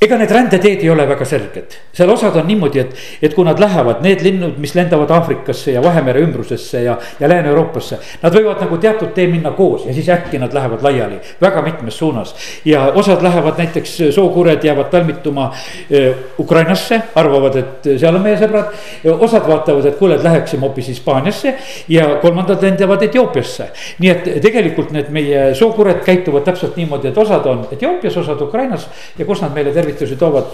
[0.00, 2.92] ega need rändeteed ei ole väga selged, seal osad on niimoodi, et,
[3.26, 7.98] et kui nad lähevad, need linnud, mis lendavad Aafrikasse ja Vahemere ümbrusesse ja, ja Lääne-Euroopasse.
[8.22, 11.98] Nad võivad nagu teatud tee minna koos ja siis äkki nad lähevad laiali väga mitmes
[11.98, 12.34] suunas.
[12.64, 15.48] ja osad lähevad näiteks, sookured jäävad talmituma
[15.90, 18.70] eh, Ukrainasse, arvavad, et seal on meie sõbrad.
[19.18, 21.54] osad vaatavad, et kuule, et läheksime hoopis Hispaaniasse
[21.88, 23.70] ja kolmandad lendavad Etioopiasse.
[23.98, 28.86] nii et tegelikult need meie sookured käituvad täpselt niimoodi, et osad on Etioopias, osad Ukrainas
[29.18, 30.44] ja kus nad meile tervitavad tervitusi toovad,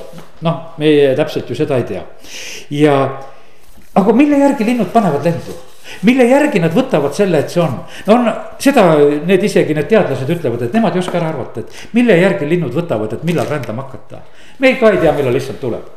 [0.47, 2.03] noh, meie täpselt ju seda ei tea.
[2.71, 2.99] ja,
[3.95, 5.57] aga mille järgi linnud panevad lendu?
[6.03, 7.75] mille järgi nad võtavad selle, et see on,
[8.07, 8.87] no on seda,
[9.27, 12.73] need isegi need teadlased ütlevad, et nemad ei oska ära arvata, et mille järgi linnud
[12.75, 14.23] võtavad, et millal rändama hakata.
[14.59, 15.93] me ka ei tea, millal lihtsalt tuleb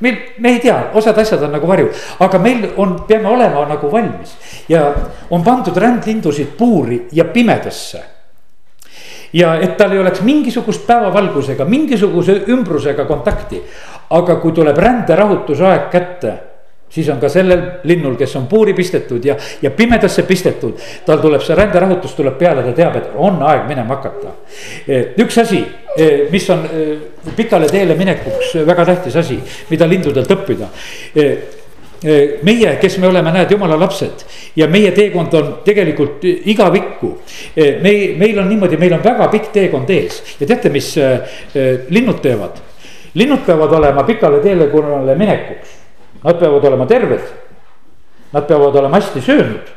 [0.00, 1.90] meil, me ei tea, osad asjad on nagu varju,
[2.24, 4.32] aga meil on, peame olema nagu valmis
[4.68, 4.88] ja
[5.30, 8.19] on pandud rändlindusid puuri ja pimedasse
[9.32, 13.62] ja et tal ei oleks mingisugust päevavalgusega, mingisuguse ümbrusega kontakti.
[14.10, 16.32] aga kui tuleb ränderahutuse aeg kätte
[16.90, 21.44] siis on ka sellel linnul, kes on puuri pistetud ja, ja pimedasse pistetud, tal tuleb
[21.46, 24.34] see ränderahutus tuleb peale, ta teab, et on aeg minema hakata.
[25.22, 25.62] üks asi,
[26.30, 26.66] mis on
[27.36, 29.38] pikale teele minekuks väga tähtis asi,
[29.70, 30.70] mida lindudelt õppida
[32.02, 34.24] meie, kes me oleme, näed, jumala lapsed
[34.56, 37.12] ja meie teekond on tegelikult igavikku.
[37.56, 40.94] me, meil on niimoodi, meil on väga pikk teekond ees ja teate, mis
[41.90, 42.60] linnud teevad?
[43.14, 45.76] linnud peavad olema pikale teelekonnale minekuks,
[46.24, 47.30] nad peavad olema terved.
[48.32, 49.70] Nad peavad olema hästi söönud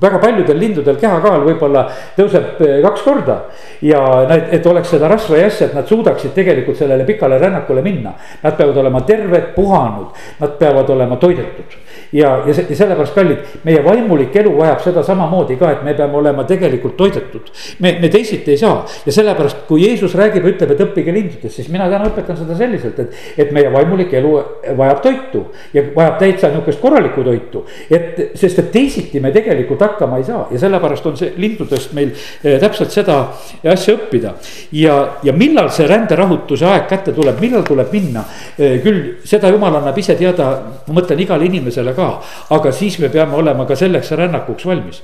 [0.00, 3.38] väga paljudel lindudel kehakaal võib-olla tõuseb eh, kaks korda.
[3.82, 7.82] ja need, et oleks seda rasva ja asja, et nad suudaksid tegelikult sellele pikale rännakule
[7.82, 8.14] minna.
[8.42, 11.76] Nad peavad olema terved, puhanud, nad peavad olema toidetud.
[12.16, 16.16] Ja, ja, ja sellepärast kallid, meie vaimulik elu vajab seda samamoodi ka, et me peame
[16.20, 17.50] olema tegelikult toidetud.
[17.84, 21.68] me, me teisiti ei saa ja sellepärast, kui Jeesus räägib ütleb, et õppige lindudest, siis
[21.72, 24.32] mina täna õpetan seda selliselt, et, et meie vaimulik elu
[24.78, 27.64] vajab toitu ja vajab täitsa nihukest korralikku toitu.
[27.90, 32.12] et, sest et teisiti me tegelikult hakkama ei saa ja sellepärast on see lindudest meil
[32.12, 33.18] eh, täpselt seda
[33.64, 34.34] asja õppida.
[34.72, 38.24] ja, ja millal see ränderahutuse aeg kätte tuleb, millal tuleb minna,
[38.58, 40.50] eh, küll seda jumal annab ise teada,
[40.86, 42.05] ma mõtlen igale inimesele ka,
[42.50, 45.02] aga siis me peame olema ka selleks rännakuks valmis.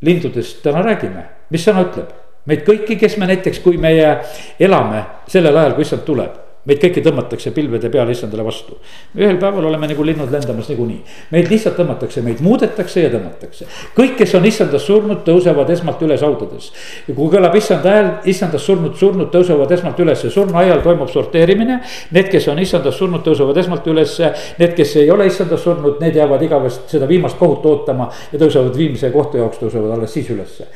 [0.00, 2.12] lindudest täna räägime, mis sõna ütleb?
[2.46, 4.18] meid kõiki, kes me näiteks, kui meie
[4.60, 8.76] elame sellel ajal, kui issand tuleb meid kõiki tõmmatakse pilvede peale issandale vastu.
[9.16, 10.98] ühel päeval oleme nagu linnud lendamas niikuinii,
[11.32, 13.66] meid lihtsalt tõmmatakse, meid muudetakse ja tõmmatakse.
[13.96, 16.72] kõik, kes on issandas surnud, tõusevad esmalt üles haudades.
[17.06, 21.80] kui kõlab issanda hääl, issandas surnud, surnud tõusevad esmalt üles, surnuaial toimub sorteerimine.
[22.10, 24.18] Need, kes on issandas surnud, tõusevad esmalt üles,
[24.58, 28.76] need, kes ei ole issandas surnud, need jäävad igavest seda viimast kohut ootama ja tõusevad
[28.76, 30.66] viimse kohtu jaoks, tõusevad alles siis ülesse.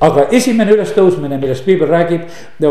[0.00, 2.26] aga esimene ülestõusmine, millest piibel räägib,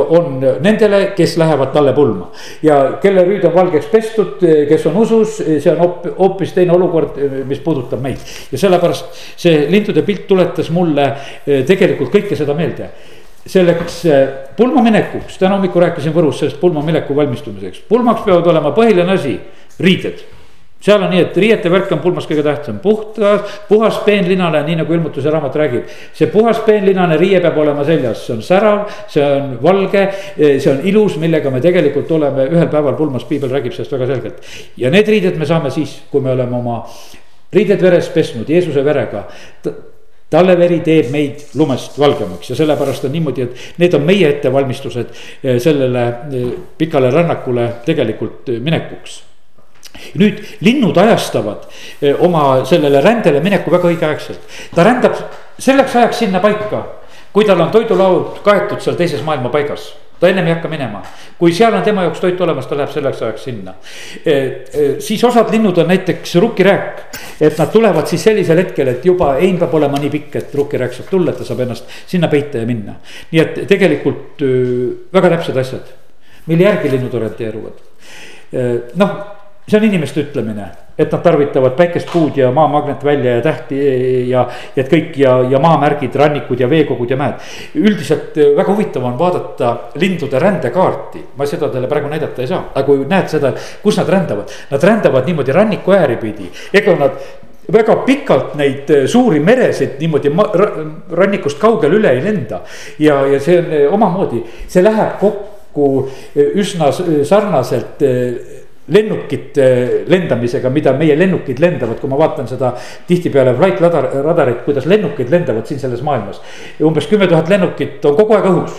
[0.10, 2.32] on nendele, kes lähevad talle pulma
[2.66, 5.82] ja kelle rüüd on valgeks pestud, kes on usus, see on
[6.18, 8.24] hoopis teine olukord, mis puudutab meid.
[8.52, 12.90] ja sellepärast see lindude pilt tuletas mulle eh, tegelikult kõike seda meelde.
[13.48, 14.24] Selleks eh,
[14.58, 19.38] pulmaminekuks, täna hommikul rääkisin Võrus sellest pulmamineku valmistumiseks, pulmaks peavad olema põhiline asi,
[19.80, 20.37] riided
[20.80, 24.94] seal on nii, et riiete värk on pulmas kõige tähtsam, puhtas, puhas peenlinane, nii nagu
[24.94, 25.94] ilmutuse raamat räägib.
[26.14, 30.82] see puhas peenlinane riie peab olema seljas, see on särav, see on valge, see on
[30.86, 34.42] ilus, millega me tegelikult oleme ühel päeval pulmas, piibel räägib sellest väga selgelt.
[34.78, 36.84] ja need riided me saame siis, kui me oleme oma
[37.54, 39.26] riided veres pesnud Jeesuse verega.
[40.28, 42.50] Talle veri teeb meid lumest valgemaks.
[42.52, 48.52] Ja sellepärast on niimoodi, et need on meie ettevalmistused eh, sellele eh, pikale rännakule tegelikult
[48.52, 49.22] eh, minekuks
[50.16, 51.68] nüüd linnud ajastavad
[52.02, 54.58] eh, oma sellele rändele mineku väga õigeaegselt.
[54.76, 55.22] ta rändab
[55.60, 56.84] selleks ajaks sinna paika,
[57.34, 61.02] kui tal on toidulaud kaetud seal teises maailma paigas ta ennem ei hakka minema,
[61.38, 63.74] kui seal on tema jaoks toit olemas, ta läheb selleks ajaks sinna.
[64.24, 67.04] Eh, eh, siis osad linnud on näiteks rukkirääk,
[67.42, 70.98] et nad tulevad siis sellisel hetkel, et juba hein peab olema nii pikk, et rukkirääk
[70.98, 72.98] saab tulla, et ta saab ennast sinna peita ja minna.
[73.32, 74.42] nii et tegelikult
[75.14, 75.94] väga täpsed asjad,
[76.50, 77.84] mille järgi linnud orienteeruvad.
[78.96, 79.37] noh
[79.68, 83.80] see on inimeste ütlemine, et nad tarvitavad päikest, puud ja maamagnet välja ja tähti
[84.30, 87.42] ja, ja et kõik ja, ja maamärgid, rannikud ja veekogud ja mäed.
[87.76, 92.62] üldiselt äh, väga huvitav on vaadata lindude rändekaarti, ma seda teile praegu näidata ei saa,
[92.74, 93.52] aga kui näed seda,
[93.84, 97.20] kus nad rändavad, nad rändavad niimoodi ranniku ääri pidi, ega nad
[97.74, 100.32] väga pikalt neid äh, suuri meresid niimoodi
[101.12, 102.62] rannikust kaugele üle ei lenda.
[103.04, 106.08] ja, ja see on äh, omamoodi, see läheb kokku
[106.56, 106.88] üsna
[107.28, 108.00] sarnaselt
[108.88, 109.70] lennukite
[110.08, 112.74] lendamisega, mida meie lennukid lendavad, kui ma vaatan seda
[113.08, 116.42] tihtipeale flight radar, radarit, kuidas lennukid lendavad siin selles maailmas.
[116.82, 118.78] umbes kümme tuhat lennukit on kogu aeg õhus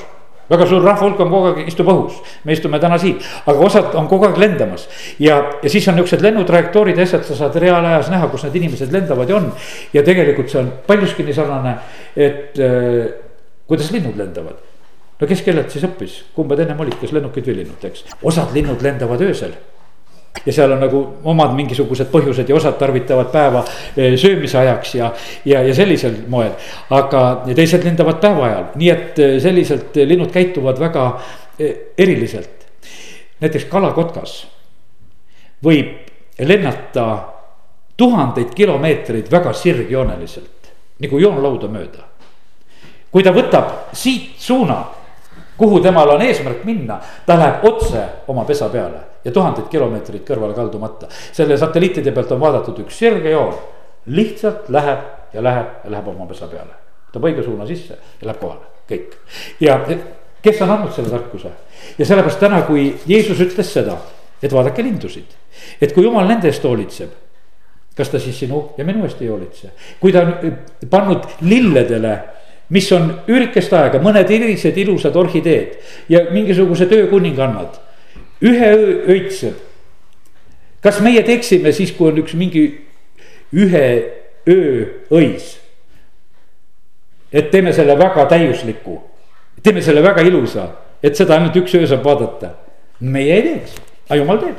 [0.49, 4.09] väga suur rahvahulk on kogu aeg, istub õhus, me istume täna siin, aga osad on
[4.09, 4.88] kogu aeg lendamas.
[5.21, 8.92] ja, ja siis on niuksed lennutrajektoorid ja asjad, sa saad reaalajas näha, kus need inimesed
[8.92, 9.53] lendavad ja on.
[9.92, 11.77] ja tegelikult see on paljuski nii sarnane,
[12.16, 13.12] et äh,
[13.68, 14.57] kuidas linnud lendavad.
[15.21, 18.57] no kes kellelt siis õppis, kumba te ennem olid, kas lennukid või linnud, eks, osad
[18.57, 19.53] linnud lendavad öösel
[20.47, 23.64] ja seal on nagu omad mingisugused põhjused ja osad tarvitavad päeva
[23.97, 25.12] eh, söömise ajaks ja,
[25.45, 26.53] ja, ja sellisel moel.
[26.91, 27.23] aga
[27.55, 31.09] teised lendavad päeva ajal, nii et eh, selliselt linnud käituvad väga
[31.59, 32.69] eh, eriliselt.
[33.41, 34.45] näiteks kalakotkas
[35.64, 35.97] võib
[36.38, 37.07] lennata
[37.99, 40.71] tuhandeid kilomeetreid väga sirgjooneliselt,
[41.03, 42.07] nagu joonlauda mööda.
[43.11, 44.85] kui ta võtab siit suuna
[45.59, 50.55] kuhu temal on eesmärk minna, ta läheb otse oma pesa peale ja tuhandeid kilomeetreid kõrvale
[50.55, 51.09] kaldumata.
[51.33, 53.55] selle satelliitide pealt on vaadatud üks sirge joon,
[54.07, 56.77] lihtsalt läheb ja läheb ja läheb oma pesa peale.
[57.09, 59.18] võtab õige suuna sisse ja läheb kohale, kõik.
[59.61, 59.81] ja
[60.42, 61.53] kes on andnud selle tarkuse
[61.99, 63.99] ja sellepärast täna, kui Jeesus ütles seda,
[64.42, 65.35] et vaadake lindusid,
[65.81, 67.11] et kui jumal nende eest hoolitseb
[67.99, 70.59] kas ta siis sinu ja minu eest ei hoolitse, kui ta on
[70.90, 72.12] pannud lilledele
[72.70, 75.78] mis on üürikest aega, mõned irised ilusad orhideed
[76.12, 77.81] ja mingisugused öökuningannad.
[78.42, 79.54] ühe öö öitseb.
[80.81, 82.85] kas meie teeksime siis, kui on üks mingi
[83.52, 83.87] ühe
[84.46, 85.57] öö õis?
[87.33, 89.00] et teeme selle väga täiusliku,
[89.62, 90.68] teeme selle väga ilusa,
[91.02, 92.54] et seda ainult üks öö saab vaadata.
[93.00, 94.57] meie ei teeks, aga jumal teeb.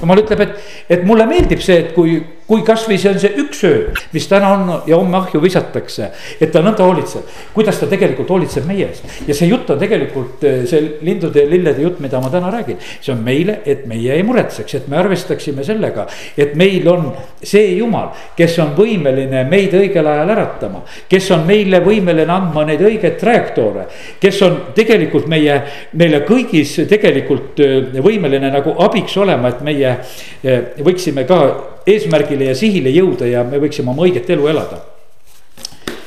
[0.00, 2.18] jumal ütleb, et, et mulle meeldib see, et kui
[2.48, 3.80] kui kasvõi see on see üks öö,
[4.14, 6.08] mis täna on ja homme ahju visatakse,
[6.40, 9.04] et ta nõnda hoolitseb, kuidas ta tegelikult hoolitseb meie eest.
[9.28, 12.80] ja see jutt on tegelikult eh, see lindude ja lillede jutt, mida ma täna räägin,
[12.80, 16.06] see on meile, et meie ei muretseks, et me arvestaksime sellega,
[16.40, 17.10] et meil on
[17.42, 22.80] see jumal, kes on võimeline meid õigel ajal äratama, kes on meile võimeline andma neid
[22.80, 23.88] õigeid trajektoore,
[24.22, 25.60] kes on tegelikult meie,
[26.00, 31.42] meile kõigis tegelikult eh, võimeline nagu abiks olema, et meie eh, võiksime ka
[31.88, 34.80] eesmärgile ja sihile jõuda ja me võiksime oma õiget elu elada.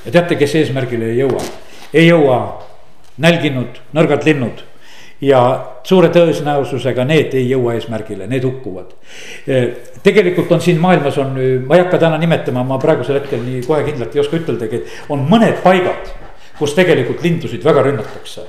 [0.06, 1.42] ja teate, kes eesmärgile ei jõua?
[1.94, 2.42] ei jõua
[3.22, 4.64] nälginud, nõrgad linnud
[5.22, 5.42] ja
[5.84, 8.94] suure tõenäosusega need ei jõua eesmärgile, need hukkuvad.
[10.04, 11.36] tegelikult on siin maailmas on,
[11.68, 15.14] ma ei hakka täna nimetama, ma praegusel hetkel nii kohe kindlalt ei oska üteldagi, et
[15.14, 16.10] on mõned paigad,
[16.58, 18.48] kus tegelikult lindusid väga rünnatakse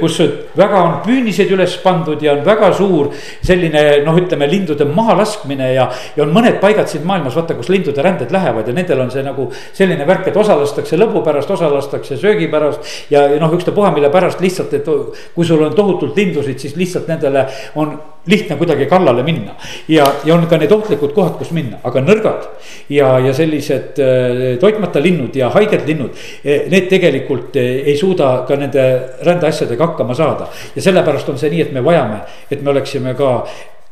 [0.00, 0.18] kus
[0.56, 3.10] väga on püüniseid üles pandud ja on väga suur
[3.44, 5.88] selline noh, ütleme lindude mahalaskmine ja.
[6.16, 9.24] ja on mõned paigad siin maailmas, vaata, kus lindude ränded lähevad ja nendel on see
[9.26, 12.80] nagu selline värk, et osa lastakse lõbu pärast, osa lastakse söögi pärast.
[13.12, 14.88] ja, ja noh, ükstapuha mille pärast lihtsalt, et
[15.34, 17.44] kui sul on tohutult lindusid, siis lihtsalt nendele
[17.76, 17.98] on
[18.28, 19.54] lihtne kuidagi kallale minna.
[19.88, 22.44] ja, ja on ka need ohtlikud kohad, kus minna, aga nõrgad
[22.92, 26.12] ja, ja sellised äh, toitmata linnud ja haiged linnud.
[26.44, 28.84] Eh, need tegelikult eh, ei suuda ka nende
[29.24, 33.32] rändeasjadega hakkama saada ja sellepärast on see nii, et me vajame, et me oleksime ka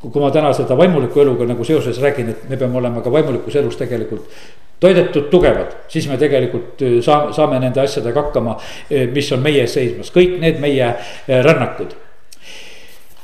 [0.06, 3.56] kui ma täna seda vaimuliku eluga nagu seoses räägin, et me peame olema ka vaimulikus
[3.56, 4.28] elus tegelikult
[4.80, 8.58] toidetud, tugevad, siis me tegelikult eh, saame, saame nende asjadega hakkama,
[9.12, 10.92] mis on meie ees seismas, kõik need meie
[11.26, 11.96] rännakud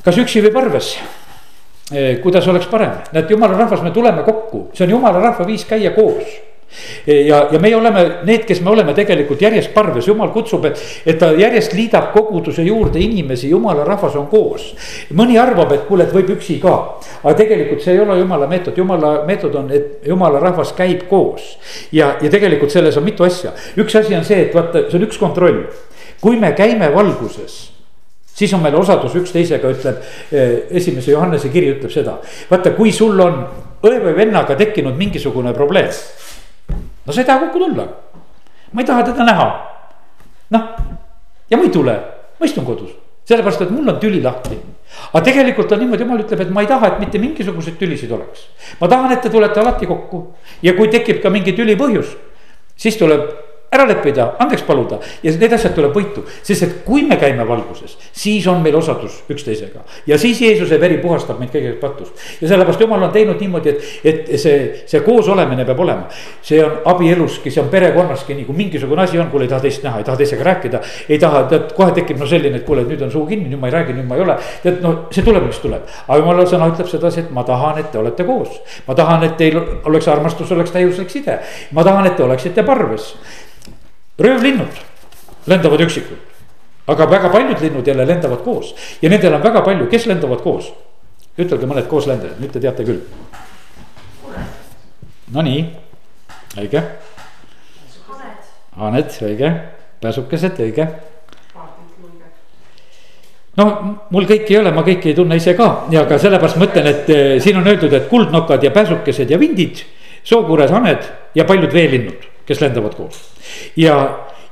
[0.04, 0.94] kas üksi või parves?
[1.92, 5.64] Eh, kuidas oleks parem, näed, jumala rahvas, me tuleme kokku, see on jumala rahva viis
[5.68, 6.28] käia koos.
[7.04, 10.80] Eh, ja, ja meie oleme need, kes me oleme tegelikult järjest parves, jumal kutsub, et,
[11.04, 14.70] et ta järjest liidab koguduse juurde inimesi, jumala rahvas on koos.
[15.12, 16.76] mõni arvab, et kuule, et võib üksi ka,
[17.24, 21.58] aga tegelikult see ei ole jumala meetod, jumala meetod on, et jumala rahvas käib koos.
[21.92, 25.10] ja, ja tegelikult selles on mitu asja, üks asi on see, et vaata, see on
[25.10, 25.66] üks kontroll,
[26.24, 27.71] kui me käime valguses
[28.34, 30.00] siis on meil osadus üksteisega, ütleb
[30.32, 32.16] eh, esimese Johannese kiri ütleb seda.
[32.50, 33.44] vaata, kui sul on
[33.82, 35.90] õe või vennaga tekkinud mingisugune probleem.
[37.06, 37.86] no sa ei taha kokku tulla.
[38.72, 39.48] ma ei taha teda näha.
[40.56, 40.68] noh,
[41.50, 41.96] ja ma ei tule,
[42.38, 42.94] ma istun kodus,
[43.28, 44.58] sellepärast et mul on tüli lahti.
[45.12, 48.48] aga tegelikult on niimoodi, jumal ütleb, et ma ei taha, et mitte mingisuguseid tülisid oleks.
[48.80, 50.26] ma tahan, et te tulete alati kokku
[50.62, 52.16] ja kui tekib ka mingi tüli põhjus,
[52.76, 57.16] siis tuleb ära leppida, andeks paluda ja need asjad tuleb võitu, sest et kui me
[57.20, 59.80] käime valguses, siis on meil osadus üksteisega.
[60.06, 64.02] ja siis Jeesuse veri puhastab meid kõigest patust ja sellepärast jumal on teinud niimoodi, et,
[64.04, 64.56] et see,
[64.86, 66.08] see koosolemine peab olema.
[66.42, 69.86] see on abieluski, see on perekonnaski, nii kui mingisugune asi on, kuule ei taha teist
[69.86, 70.80] näha, ei taha teisega rääkida.
[71.08, 73.70] ei taha, tead kohe tekib no selline, et kuule, nüüd on suu kinni, nüüd ma
[73.70, 74.36] ei räägi, nüüd ma ei ole.
[74.62, 77.88] tead noh, see tuleb, mis tuleb, aga jumala sõna ütleb sedasi, et ma tahan, et
[77.92, 78.60] te olete koos.
[78.86, 79.56] ma tahan, et teil
[79.88, 81.38] oleks armastus, oleks täiuslik side,
[81.72, 83.14] ma tahan, et te oleksite parves
[84.22, 84.80] röövlinnud.
[85.50, 86.22] Lendavad üksikult,
[86.86, 88.74] aga väga paljud linnud jälle lendavad koos.
[89.02, 90.70] Ja nendel on väga palju, kes lendavad koos?
[91.32, 92.98] ütelge mõned kooslendajad, nüüd te teate küll.
[95.32, 95.62] Nonii,
[96.60, 96.82] õige.
[98.76, 99.48] haned, õige,
[100.04, 100.86] pääsukesed, õige.
[103.56, 103.64] No
[104.12, 105.86] mul kõiki ei ole, ma kõiki ei tunne ise ka.
[105.92, 109.40] Ja ka sellepärast ma ütlen, et eh, siin on öeldud, et kuldnokad ja pääsukesed ja
[109.40, 109.80] vindid,
[110.24, 113.20] sookuured, haned ja paljud veelinnud kes lendavad koos.
[113.76, 113.96] ja,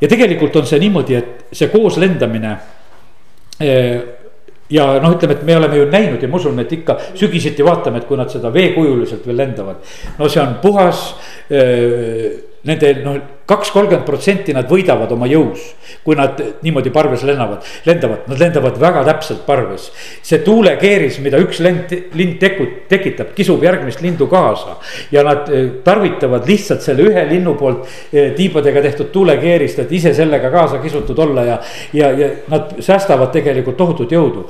[0.01, 2.57] ja tegelikult on see niimoodi, et see koos lendamine
[3.61, 4.01] eh,
[4.71, 8.01] ja noh, ütleme, et me oleme ju näinud ja ma usun, et ikka sügiseti vaatame,
[8.01, 9.83] et kui nad seda veekujuliselt veel lendavad.
[10.19, 11.03] no see on puhas
[11.51, 13.17] äh, nende noh,
[13.49, 15.63] kaks, kolmkümmend protsenti nad võidavad oma jõus.
[16.05, 19.91] kui nad niimoodi parves lennavad, lendavad, nad lendavad väga täpselt parves.
[20.23, 24.77] see tuulekeeris, mida üks lend, lind teku-, tekitab, kisub järgmist lindu kaasa.
[25.11, 30.15] ja nad eh, tarvitavad lihtsalt selle ühe linnu poolt eh, tiibadega tehtud tuulekeerist, et ise
[30.15, 31.61] sellega kaasa kisutud olla ja.
[31.93, 34.47] ja, ja nad säästavad tegelikult tohutut jõudu.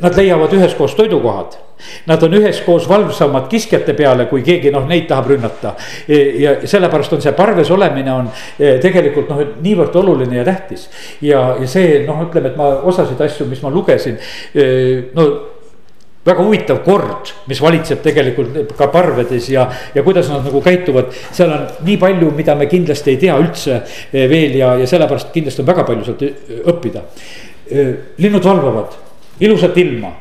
[0.00, 1.56] Nad leiavad üheskoos toidukohad
[2.06, 5.74] Nad on üheskoos valvsamad kiskjate peale, kui keegi noh, neid tahab rünnata.
[6.06, 10.88] E, ja sellepärast on see parves olemine on e, tegelikult noh, niivõrd oluline ja tähtis.
[11.22, 14.18] ja, ja see noh, ütleme, et ma osasid asju, mis ma lugesin,
[14.54, 14.64] e,
[15.16, 15.28] no
[16.22, 21.10] väga huvitav kord, mis valitseb tegelikult ka parvedes ja, ja kuidas nad nagu käituvad.
[21.34, 23.80] seal on nii palju, mida me kindlasti ei tea üldse
[24.12, 26.22] veel ja, ja sellepärast kindlasti on väga palju sealt
[26.70, 27.02] õppida.
[28.22, 28.94] linnud valvavad
[29.42, 30.12] ilusat ilma,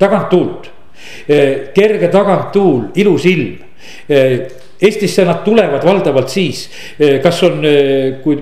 [0.00, 0.71] tagant tuult
[1.74, 3.58] kerge taganttuul, ilus ilm.
[4.08, 4.40] Eh,
[4.82, 6.64] Eestisse nad tulevad valdavalt siis,
[6.98, 7.60] eh, kas on,
[8.22, 8.38] kui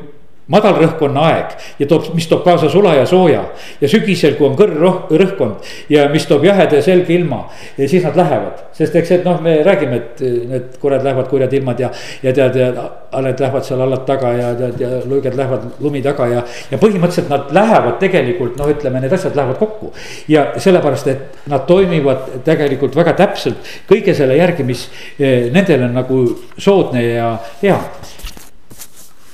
[0.50, 3.44] madalrõhkkonna aeg ja toob, mis toob kaasa sula ja sooja.
[3.80, 7.44] ja sügisel, kui on kõrg rõhkkond ja mis toob jaheda ja selge ilma,
[7.78, 8.64] siis nad lähevad.
[8.76, 11.90] sest eks, et noh, me räägime, et need kurjad lähevad kurjad ilmad ja,
[12.22, 16.28] ja tead, ja haled lähevad seal allad taga ja tead ja luiged lähevad lumi taga
[16.30, 16.44] ja.
[16.70, 19.92] ja põhimõtteliselt nad lähevad tegelikult noh, ütleme, need asjad lähevad kokku.
[20.28, 24.86] ja sellepärast, et nad toimivad tegelikult väga täpselt kõige selle järgi, mis
[25.18, 26.22] eh, nendele on nagu
[26.58, 27.78] soodne ja hea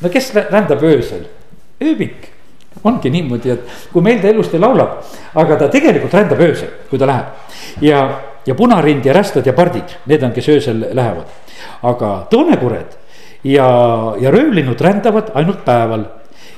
[0.01, 1.27] no kes rändab öösel?
[1.83, 2.33] ööbik
[2.85, 5.01] ongi niimoodi, et kui meil ta elust ei laulab,
[5.35, 7.33] aga ta tegelikult rändab öösel, kui ta läheb.
[7.83, 8.03] ja,
[8.47, 11.27] ja punarind ja rästad ja pardid, need on, kes öösel lähevad.
[11.83, 12.97] aga toonekured
[13.45, 13.69] ja,
[14.21, 16.05] ja röövlinud rändavad ainult päeval.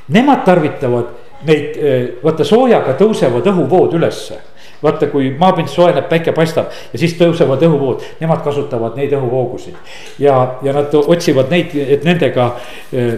[0.09, 1.09] Nemad tarvitavad
[1.47, 4.39] neid, eh, vaata soojaga tõusevad õhuvood ülesse
[4.83, 9.76] vaata, kui maapind soojeneb, päike paistab ja siis tõusevad õhuvood, nemad kasutavad neid õhuvoogusid.
[10.22, 12.51] ja, ja nad otsivad neid, et nendega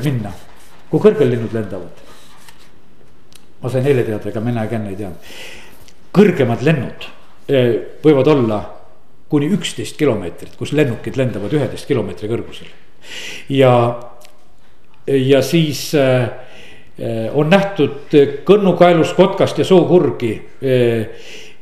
[0.04, 0.32] minna.
[0.90, 2.04] kui kõrgel linnud lendavad?
[3.60, 5.32] ma sain eile teada, ega mina ka enne ei teadnud.
[6.16, 7.08] kõrgemad lennud
[8.04, 8.60] võivad olla
[9.30, 12.70] kuni üksteist kilomeetrit, kus lennukid lendavad üheteist kilomeetri kõrgusel.
[13.48, 13.74] ja,
[15.06, 15.90] ja siis
[17.34, 20.34] on nähtud kõnnukaelust, kotkast ja sookurgi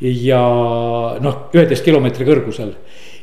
[0.01, 0.43] ja
[1.21, 2.75] noh, üheteist kilomeetri kõrgusel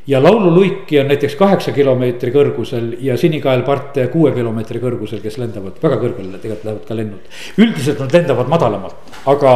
[0.07, 5.97] ja laululuiki on näiteks kaheksa kilomeetri kõrgusel ja sinikaelparte kuue kilomeetri kõrgusel, kes lendavad väga
[6.01, 7.31] kõrgele, tegelikult lähevad ka lennud.
[7.57, 9.55] üldiselt nad lendavad madalamalt, aga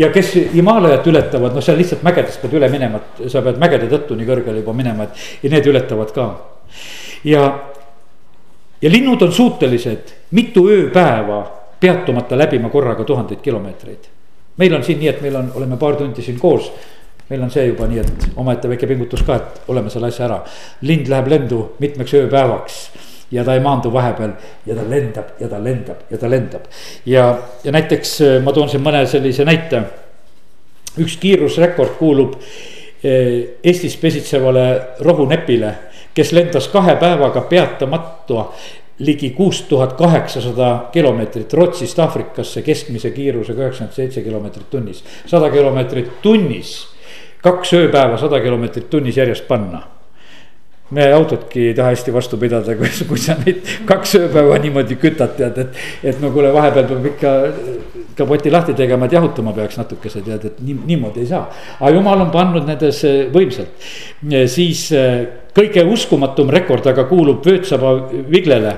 [0.00, 3.90] ja kes Himaalajat ületavad, noh, seal lihtsalt mägedest pead üle minema, et sa pead mägede
[3.92, 6.28] tõttu nii kõrgele juba minema, et ja need ületavad ka.
[7.24, 7.44] ja,
[8.80, 11.42] ja linnud on suutelised mitu ööpäeva
[11.80, 14.08] peatumata läbima korraga tuhandeid kilomeetreid.
[14.60, 16.70] Meil on siin nii, et meil on, oleme paar tundi siin koos
[17.30, 20.40] meil on see juba nii, et omaette väike pingutus ka, et oleme selle asja ära.
[20.82, 22.80] lind läheb lendu mitmeks ööpäevaks
[23.30, 24.32] ja ta ei maandu vahepeal
[24.66, 26.66] ja ta lendab ja ta lendab ja ta lendab.
[27.06, 29.84] ja, ja näiteks äh, ma toon siin mõne sellise näite.
[30.98, 34.66] üks kiirusrekord kuulub äh, Eestis pesitsevale
[35.06, 35.74] rohunepile,
[36.14, 38.48] kes lendas kahe päevaga peatamata
[39.00, 46.20] ligi kuus tuhat kaheksasada kilomeetrit Rootsist Aafrikasse keskmise kiirusega üheksakümmend seitse kilomeetrit tunnis, sada kilomeetrit
[46.22, 46.74] tunnis
[47.42, 49.86] kaks ööpäeva sada kilomeetrit tunnis järjest panna
[50.90, 55.36] me autotki ei taha hästi vastu pidada, kui, kui sa neid kaks ööpäeva niimoodi kütad,
[55.38, 55.82] tead, et.
[56.12, 57.34] et no kuule, vahepeal peab ikka
[58.18, 61.44] kapoti lahti tegema, et jahutama peaks natukese, tead, et nii, niimoodi ei saa.
[61.78, 63.90] aga jumal on pannud nendes eh, võimsalt,
[64.50, 65.20] siis eh,
[65.56, 67.94] kõige uskumatum rekord aga kuulub Vöötsaba
[68.30, 68.76] Viglele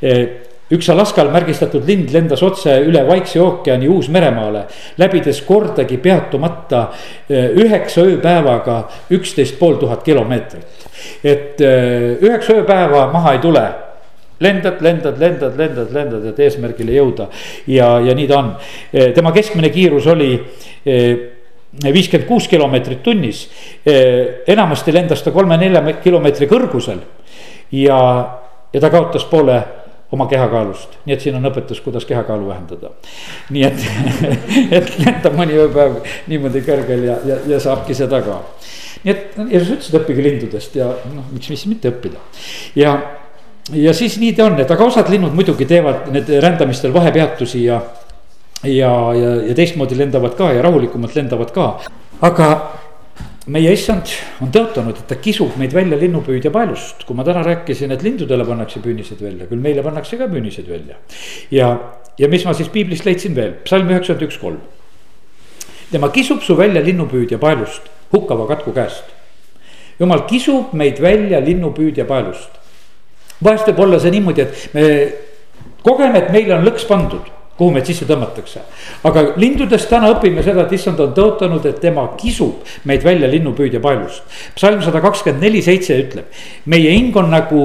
[0.00, 4.64] eh, üks Alaskal märgistatud lind lendas otse üle Vaikse ookeani Uus-Meremaale,
[5.02, 6.84] läbides kordagi peatumata
[7.28, 8.80] eh, üheksa ööpäevaga
[9.16, 10.86] üksteist pool tuhat kilomeetrit.
[11.24, 13.64] et eh, üheksa ööpäeva maha ei tule
[14.40, 17.26] lendad, lendad, lendad, lendad, lendad, et eesmärgile jõuda
[17.66, 18.54] ja, ja nii ta on.
[18.92, 20.32] Eh, tema keskmine kiirus oli
[21.80, 23.48] viiskümmend kuus kilomeetrit tunnis.
[24.46, 27.02] enamasti lendas ta kolme-nelja kilomeetri kõrgusel
[27.72, 27.98] ja,
[28.72, 29.60] ja ta kaotas poole
[30.12, 32.90] oma kehakaalust, nii et siin on õpetus, kuidas kehakaalu vähendada.
[33.54, 33.84] nii et,
[34.80, 36.00] et lendab mõni ööpäev
[36.30, 38.40] niimoodi kõrgel ja, ja, ja saabki seda ka.
[39.04, 42.22] nii et Jeesus ütles, et õppige lindudest ja noh, miks siis mitte õppida.
[42.78, 42.96] ja,
[43.72, 47.80] ja siis nii ta on, et aga osad linnud muidugi teevad need rändamistel vahepeatusi ja.
[48.66, 51.72] ja, ja, ja teistmoodi lendavad ka ja rahulikumalt lendavad ka,
[52.26, 52.52] aga
[53.50, 54.10] meie issand
[54.44, 58.44] on tõotanud, et ta kisub meid välja linnupüüdja paelust, kui ma täna rääkisin, et lindudele
[58.46, 60.98] pannakse püünised välja, küll meile pannakse ka püünised välja.
[61.50, 61.70] ja,
[62.18, 64.60] ja mis ma siis piiblist leidsin veel, psalm üheksakümmend üks, kolm.
[65.90, 69.10] tema kisub su välja linnupüüdja paelust, hukkava katku käest.
[69.98, 72.60] jumal kisub meid välja linnupüüdja paelust.
[73.42, 74.86] vahest võib olla see niimoodi, et me
[75.82, 78.62] kogeme, et meile on lõks pandud kuhu meid sisse tõmmatakse.
[79.04, 83.82] aga lindudest täna õpime seda, et issand on tõotanud, et tema kisub meid välja linnupüüdja
[83.84, 84.24] paelust.
[84.56, 86.30] psalm sada kakskümmend neli, seitse ütleb,
[86.64, 87.64] meie hing on nagu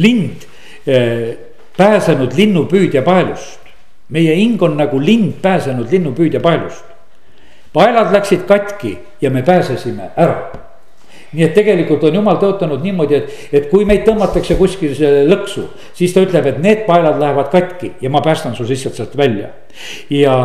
[0.00, 0.46] lind
[0.86, 1.36] eh,
[1.76, 3.60] pääsenud linnupüüdja paelust.
[4.08, 6.84] meie hing on nagu lind pääsenud linnupüüdja paelust.
[7.72, 10.71] paelad läksid katki ja me pääsesime ära
[11.32, 15.66] nii et tegelikult on jumal tõotanud niimoodi, et, et kui meid tõmmatakse kuskile lõksu,
[15.96, 19.52] siis ta ütleb, et need paelad lähevad katki ja ma päästan su lihtsalt sealt välja.
[20.10, 20.36] ja,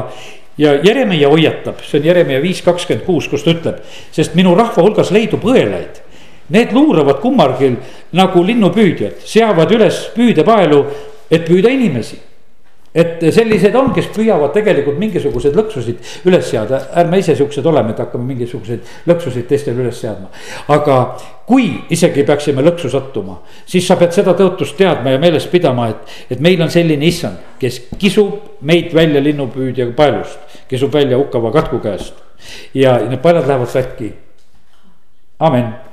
[0.58, 3.82] ja Jeremia hoiatab, see on Jeremia viis kakskümmend kuus, kus ta ütleb,
[4.16, 6.04] sest minu rahva hulgas leidub õelaid.
[6.54, 7.76] Need luuravad kummargil
[8.16, 10.80] nagu linnupüüdjad, seavad üles püüdepaelu,
[11.28, 12.22] et püüda inimesi
[12.98, 18.02] et sellised on, kes püüavad tegelikult mingisuguseid lõksusid üles seada, ärme ise siuksed oleme, et
[18.02, 20.32] hakkame mingisuguseid lõksusid teistele üles seadma.
[20.74, 20.98] aga
[21.48, 26.16] kui isegi peaksime lõksu sattuma, siis sa pead seda tõotust teadma ja meeles pidama, et,
[26.34, 30.40] et meil on selline issand, kes kisub meid välja linnupüüdja paelust,
[30.70, 32.18] kisub välja hukkava katku käest
[32.74, 34.14] ja need paelad lähevad katki.
[35.40, 35.87] amin